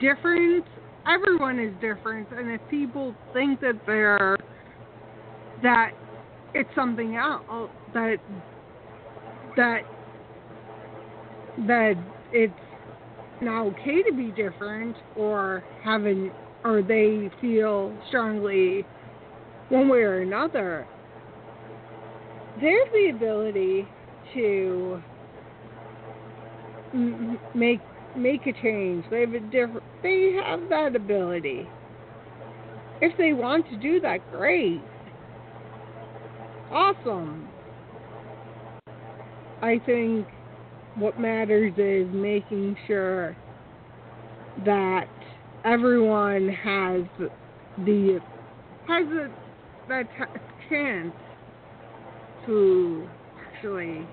different 0.00 0.64
everyone 1.06 1.58
is 1.58 1.72
different 1.80 2.28
and 2.32 2.50
if 2.50 2.60
people 2.70 3.14
think 3.32 3.60
that 3.60 3.78
they're 3.86 4.36
that 5.62 5.90
it's 6.54 6.68
something 6.74 7.16
else 7.16 7.70
that 7.92 8.16
that 9.58 9.82
that 11.66 11.94
it's 12.32 12.52
not 13.42 13.66
okay 13.66 14.02
to 14.02 14.12
be 14.16 14.30
different 14.30 14.96
or 15.16 15.62
having 15.82 16.30
or 16.64 16.82
they 16.82 17.30
feel 17.40 17.94
strongly 18.08 18.86
one 19.68 19.88
way 19.88 19.98
or 19.98 20.22
another 20.22 20.86
there's 22.60 22.88
the 22.92 23.10
ability 23.14 23.86
to 24.34 25.02
make 27.54 27.80
make 28.16 28.46
a 28.46 28.52
change. 28.52 29.04
They 29.10 29.20
have 29.20 29.34
a 29.34 29.40
different. 29.40 29.82
They 30.02 30.36
have 30.44 30.68
that 30.70 30.96
ability. 30.96 31.68
If 33.00 33.16
they 33.16 33.32
want 33.32 33.68
to 33.70 33.76
do 33.76 34.00
that, 34.00 34.18
great. 34.32 34.82
Awesome. 36.72 37.48
I 39.62 39.80
think 39.84 40.26
what 40.96 41.18
matters 41.18 41.72
is 41.76 42.12
making 42.14 42.76
sure 42.86 43.36
that 44.64 45.08
everyone 45.64 46.48
has 46.48 47.02
the 47.84 48.20
has 48.86 49.06
a, 49.06 49.28
that 49.88 50.06
t- 50.16 50.40
chance 50.68 51.12
to 52.46 53.08
actually 53.46 54.06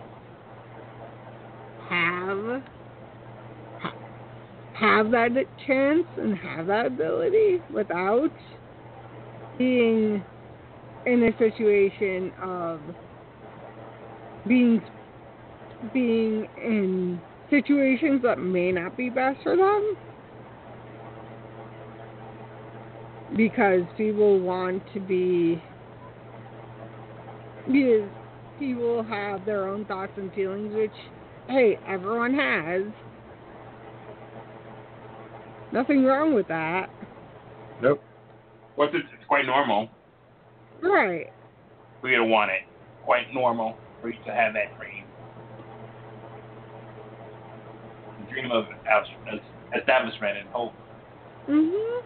have 1.90 2.64
ha- 3.80 3.96
have 4.74 5.12
that 5.12 5.32
chance 5.66 6.06
and 6.18 6.38
have 6.38 6.68
that 6.68 6.88
ability 6.88 7.60
without 7.74 8.32
being 9.58 10.24
in 11.06 11.24
a 11.24 11.38
situation 11.38 12.34
of 12.42 12.80
being 14.48 14.82
being 15.94 16.48
in 16.58 17.22
situations 17.50 18.22
that 18.24 18.40
may 18.40 18.72
not 18.72 18.98
be 18.98 19.10
best 19.10 19.42
for 19.44 19.56
them 19.56 19.96
because 23.38 23.82
people 23.98 24.40
want 24.40 24.82
to 24.94 25.00
be 25.00 25.62
because 27.68 28.10
people 28.58 29.04
have 29.04 29.46
their 29.46 29.68
own 29.68 29.86
thoughts 29.86 30.14
and 30.18 30.34
feelings 30.34 30.74
which 30.74 30.92
hey 31.48 31.78
everyone 31.88 32.34
has 32.34 32.84
nothing 35.72 36.04
wrong 36.04 36.34
with 36.34 36.48
that 36.48 36.90
Nope. 37.82 38.02
What's 38.76 38.96
it? 38.96 39.02
It's 39.14 39.28
quite 39.28 39.46
normal 39.46 39.90
right 40.82 41.32
we 42.06 42.12
to 42.12 42.24
want 42.24 42.52
it. 42.52 42.62
Quite 43.04 43.34
normal 43.34 43.76
for 44.00 44.10
you 44.10 44.20
to 44.26 44.32
have 44.32 44.54
that 44.54 44.78
dream. 44.78 45.05
The 48.36 48.42
dream 48.42 48.52
of 48.52 48.66
es- 48.92 49.40
establishment 49.80 50.38
and 50.38 50.50
hope. 50.50 50.74
mhm 51.50 52.02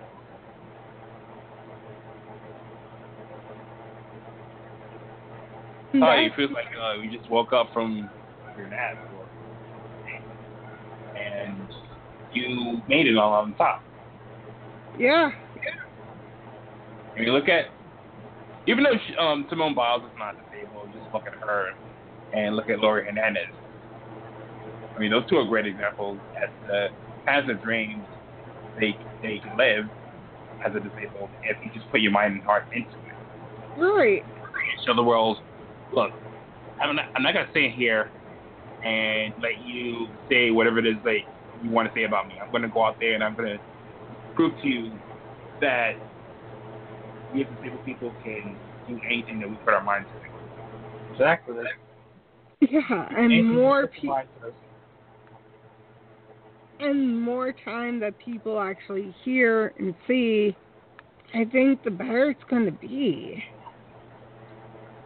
Oh, 6.02 6.14
you 6.20 6.32
feel 6.36 6.50
like 6.54 6.68
uh, 6.82 7.02
you 7.02 7.10
just 7.18 7.30
woke 7.32 7.52
up 7.52 7.72
from 7.74 8.10
your 8.58 8.68
nap, 8.68 8.96
and 11.18 11.68
you 12.32 12.82
made 12.88 13.08
it 13.08 13.18
all 13.18 13.34
on 13.34 13.54
top. 13.56 13.84
yeah 14.98 15.32
And 17.18 17.26
you 17.26 17.34
look 17.34 17.50
at, 17.50 17.66
even 18.68 18.84
though 18.84 18.94
she, 19.08 19.16
um, 19.16 19.48
Simone 19.50 19.74
Biles 19.74 20.04
is 20.04 20.12
not 20.18 20.36
disabled, 20.52 20.90
just 20.94 21.12
look 21.12 21.24
at 21.26 21.34
her 21.46 21.70
and 22.34 22.56
look 22.56 22.70
at 22.70 22.80
Laurie 22.80 23.06
Hernandez. 23.06 23.48
I 25.00 25.02
mean, 25.02 25.12
those 25.12 25.24
two 25.30 25.38
are 25.38 25.46
great 25.46 25.66
examples 25.66 26.20
as 26.44 26.50
the 26.68 26.88
kinds 27.26 27.50
of 27.50 27.64
dreams 27.64 28.04
they 28.82 28.98
they 29.22 29.40
can 29.40 29.56
live 29.58 29.86
as 30.66 30.76
a 30.76 30.80
disabled 30.82 31.30
if 31.44 31.56
you 31.64 31.72
just 31.74 31.90
put 31.90 32.02
your 32.02 32.12
mind 32.12 32.34
and 32.34 32.44
heart 32.44 32.66
into 32.74 32.90
it. 32.90 33.80
right 33.82 34.26
Show 34.86 34.94
the 34.94 35.04
world, 35.04 35.38
look, 35.94 36.12
I'm 36.82 36.98
not, 36.98 37.06
I'm 37.16 37.24
not 37.24 37.34
gonna 37.34 37.48
sit 37.54 37.72
here 37.72 38.12
and 38.84 39.34
let 39.42 39.66
you 39.66 40.08
say 40.30 40.52
whatever 40.52 40.80
it 40.80 40.86
is 40.86 40.96
that 41.06 41.20
you 41.64 41.70
want 41.70 41.88
to 41.88 41.98
say 41.98 42.04
about 42.04 42.28
me. 42.28 42.34
I'm 42.44 42.52
gonna 42.52 42.68
go 42.68 42.84
out 42.84 42.98
there 43.00 43.14
and 43.14 43.24
I'm 43.24 43.36
gonna 43.36 43.58
prove 44.36 44.52
to 44.62 44.68
you 44.68 44.92
that 45.62 45.94
we 47.34 47.44
as 47.44 47.48
disabled 47.56 47.86
people 47.86 48.14
can 48.22 48.58
do 48.86 49.00
anything 49.06 49.40
that 49.40 49.50
we 49.50 49.56
put 49.64 49.74
our 49.74 49.84
minds 49.84 50.10
to. 50.10 51.14
Exactly. 51.14 51.56
yeah 52.60 53.08
and 53.12 53.32
Anything 53.32 53.56
more 53.56 53.82
you 53.84 53.88
put 53.88 53.96
your 53.96 54.02
people 54.02 54.16
mind 54.16 54.28
to. 54.42 54.69
And 56.80 57.22
more 57.22 57.54
time 57.66 58.00
that 58.00 58.18
people 58.20 58.60
actually 58.60 59.16
hear 59.24 59.74
and 59.80 59.94
see 60.08 60.56
i 61.34 61.44
think 61.46 61.84
the 61.84 61.92
better 61.92 62.30
it's 62.30 62.44
going 62.50 62.66
to 62.66 62.72
be 62.72 63.44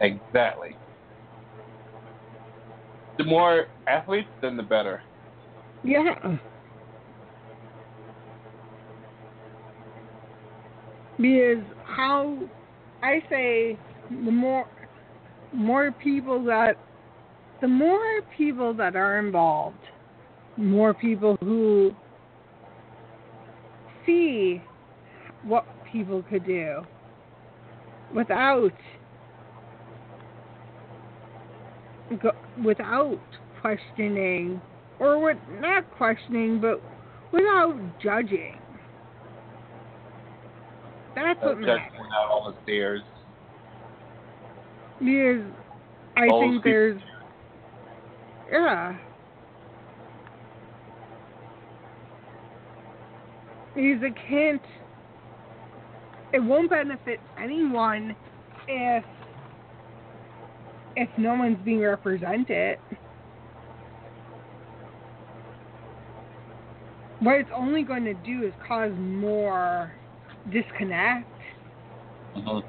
Exactly. 0.04 0.76
The 3.18 3.24
more 3.24 3.68
athletes, 3.88 4.28
then 4.42 4.58
the 4.58 4.64
better. 4.64 5.02
Yeah. 5.84 6.38
Because 11.18 11.64
how 11.86 12.38
I 13.02 13.22
say 13.30 13.78
the 14.10 14.32
more 14.32 14.68
more 15.54 15.92
people 16.04 16.44
that 16.46 16.78
the 17.62 17.68
more 17.68 18.22
people 18.36 18.74
that 18.74 18.96
are 18.96 19.20
involved, 19.20 19.78
more 20.58 20.94
people 20.94 21.38
who 21.42 21.92
see 24.06 24.62
what 25.44 25.66
people 25.92 26.24
could 26.24 26.46
do 26.46 26.82
without 28.14 28.72
without 32.64 33.20
questioning 33.62 34.62
or 35.00 35.20
with 35.24 35.38
not 35.60 35.90
questioning 35.98 36.60
but 36.60 36.82
without 37.32 37.76
judging. 38.02 38.58
That's 41.16 41.40
what 41.42 41.56
Just 41.58 41.68
matters. 41.68 41.92
out 42.16 42.30
all 42.30 42.52
the 42.52 42.62
stairs. 42.64 43.02
because 45.00 45.42
I 46.18 46.28
All 46.28 46.42
think 46.42 46.64
there's 46.64 47.02
yeah 48.52 48.98
because 53.76 54.04
it 54.04 54.14
can't 54.28 54.62
it 56.34 56.40
won't 56.40 56.70
benefit 56.70 57.20
anyone 57.40 58.16
if 58.68 59.04
if 60.96 61.10
no 61.18 61.36
one's 61.36 61.58
being 61.66 61.82
represented 61.82 62.78
what 67.20 67.36
it's 67.36 67.50
only 67.56 67.84
going 67.84 68.04
to 68.04 68.14
do 68.16 68.46
is 68.46 68.54
cause 68.68 68.92
more 68.98 69.94
disconnect 70.52 71.28
Mm-hmm. 72.36 72.68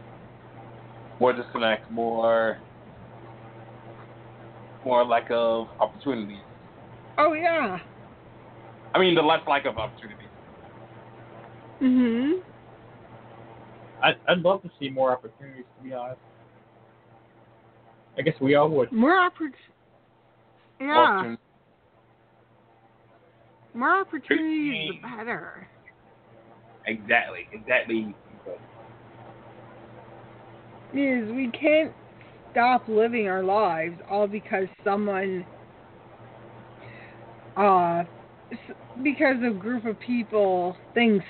More 1.20 1.32
disconnect, 1.32 1.90
more 1.90 2.58
more 4.84 5.04
lack 5.04 5.30
of 5.30 5.68
opportunities. 5.80 6.42
Oh 7.16 7.32
yeah. 7.32 7.78
I 8.94 8.98
mean, 8.98 9.14
the 9.14 9.22
less 9.22 9.40
lack 9.48 9.64
of 9.64 9.78
opportunities. 9.78 10.23
Mhm. 11.80 12.40
I'd, 14.02 14.16
I'd 14.28 14.38
love 14.40 14.62
to 14.62 14.70
see 14.78 14.90
more 14.90 15.12
opportunities, 15.12 15.64
to 15.78 15.84
be 15.88 15.94
honest. 15.94 16.20
I 18.18 18.22
guess 18.22 18.34
we 18.40 18.54
all 18.54 18.68
would. 18.70 18.92
More 18.92 19.18
opportunities. 19.18 19.58
Yeah. 20.80 20.98
Opportunities. 20.98 21.38
More 23.74 24.00
opportunities, 24.00 24.92
the 25.02 25.08
better. 25.16 25.68
Exactly. 26.86 27.48
Exactly. 27.52 28.14
Is 30.92 31.28
we 31.32 31.50
can't 31.50 31.92
stop 32.52 32.86
living 32.86 33.26
our 33.26 33.42
lives 33.42 33.98
all 34.08 34.28
because 34.28 34.66
someone, 34.84 35.44
uh, 37.56 38.04
because 39.02 39.36
a 39.44 39.50
group 39.50 39.86
of 39.86 39.98
people 39.98 40.76
thinks 40.94 41.24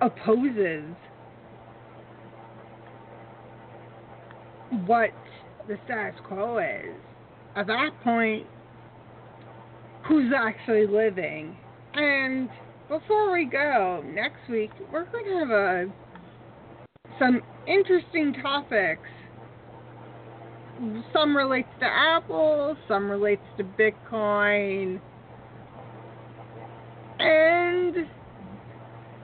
opposes 0.00 0.84
what 4.86 5.10
the 5.66 5.78
status 5.84 6.18
quo 6.26 6.58
is. 6.58 6.94
At 7.56 7.66
that 7.66 7.90
point, 8.04 8.46
who's 10.06 10.32
actually 10.36 10.86
living? 10.86 11.56
And 11.94 12.48
before 12.88 13.32
we 13.32 13.44
go, 13.44 14.02
next 14.06 14.48
week 14.48 14.70
we're 14.92 15.10
going 15.10 15.24
to 15.24 15.38
have 15.38 15.50
a 15.50 15.86
some 17.18 17.40
interesting 17.66 18.34
topics. 18.42 19.02
Some 21.12 21.36
relates 21.36 21.68
to 21.80 21.86
Apple, 21.86 22.76
some 22.86 23.10
relates 23.10 23.42
to 23.56 23.64
Bitcoin, 23.64 25.00
and 27.18 27.96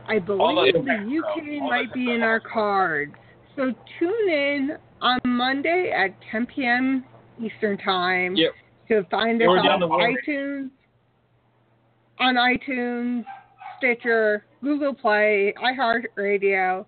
I 0.06 0.18
believe 0.18 0.74
the- 0.74 1.18
UK 1.18 1.62
might 1.62 1.92
be 1.92 2.12
in 2.12 2.22
our 2.22 2.40
cards. 2.40 3.14
So 3.56 3.72
tune 3.98 4.28
in 4.28 4.78
on 5.00 5.18
Monday 5.24 5.90
at 5.90 6.10
10 6.30 6.46
p.m. 6.46 7.04
Eastern 7.40 7.78
Time 7.78 8.34
Yep. 8.36 8.52
to 8.88 9.04
find 9.04 9.40
us 9.42 9.48
on 9.48 9.64
down 9.64 9.80
the 9.80 9.88
road. 9.88 10.16
iTunes, 10.26 10.70
on 12.18 12.34
iTunes, 12.34 13.24
Stitcher, 13.78 14.44
Google 14.62 14.94
Play, 14.94 15.52
iHeartRadio, 15.58 16.86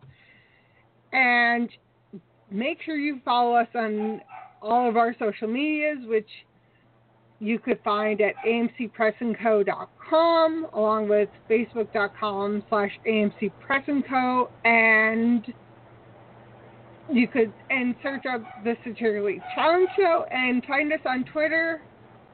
and 1.12 1.68
make 2.50 2.80
sure 2.82 2.96
you 2.96 3.20
follow 3.24 3.54
us 3.54 3.68
on 3.74 4.20
all 4.62 4.88
of 4.88 4.96
our 4.96 5.14
social 5.18 5.48
medias, 5.48 5.98
which 6.06 6.28
you 7.38 7.58
could 7.58 7.78
find 7.84 8.18
at 8.20 8.34
amcpressandco.com, 8.46 10.66
along 10.72 11.08
with 11.08 11.28
facebook.com 11.50 12.62
slash 12.68 12.92
amcpressandco, 13.06 14.48
and 14.64 15.52
you 17.12 17.28
could 17.28 17.52
and 17.70 17.94
search 18.02 18.26
up 18.26 18.42
the 18.64 18.76
Satirically 18.84 19.40
Challenge 19.54 19.88
Show 19.96 20.26
and 20.30 20.64
find 20.64 20.92
us 20.92 20.98
on 21.06 21.24
Twitter 21.24 21.80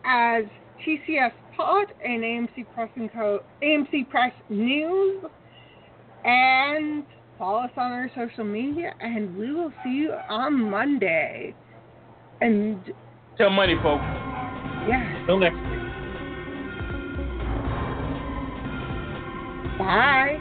as 0.04 0.44
TCS 0.86 1.32
Pod 1.56 1.86
and 2.04 2.22
AMC 2.22 2.66
Press 2.74 2.90
and 2.96 3.10
Co. 3.12 3.40
AMC 3.62 4.08
Press 4.08 4.32
News, 4.48 5.24
and 6.24 7.04
follow 7.38 7.64
us 7.64 7.70
on 7.76 7.92
our 7.92 8.10
social 8.16 8.44
media. 8.44 8.94
And 9.00 9.36
we 9.36 9.52
will 9.52 9.72
see 9.84 9.90
you 9.90 10.14
on 10.28 10.70
Monday. 10.70 11.54
And 12.40 12.80
Till 13.36 13.50
money, 13.50 13.74
folks. 13.82 14.31
Yeah, 14.88 15.26
Till 15.26 15.38
next 15.38 15.56
week. 15.70 15.80
bye. 19.78 20.40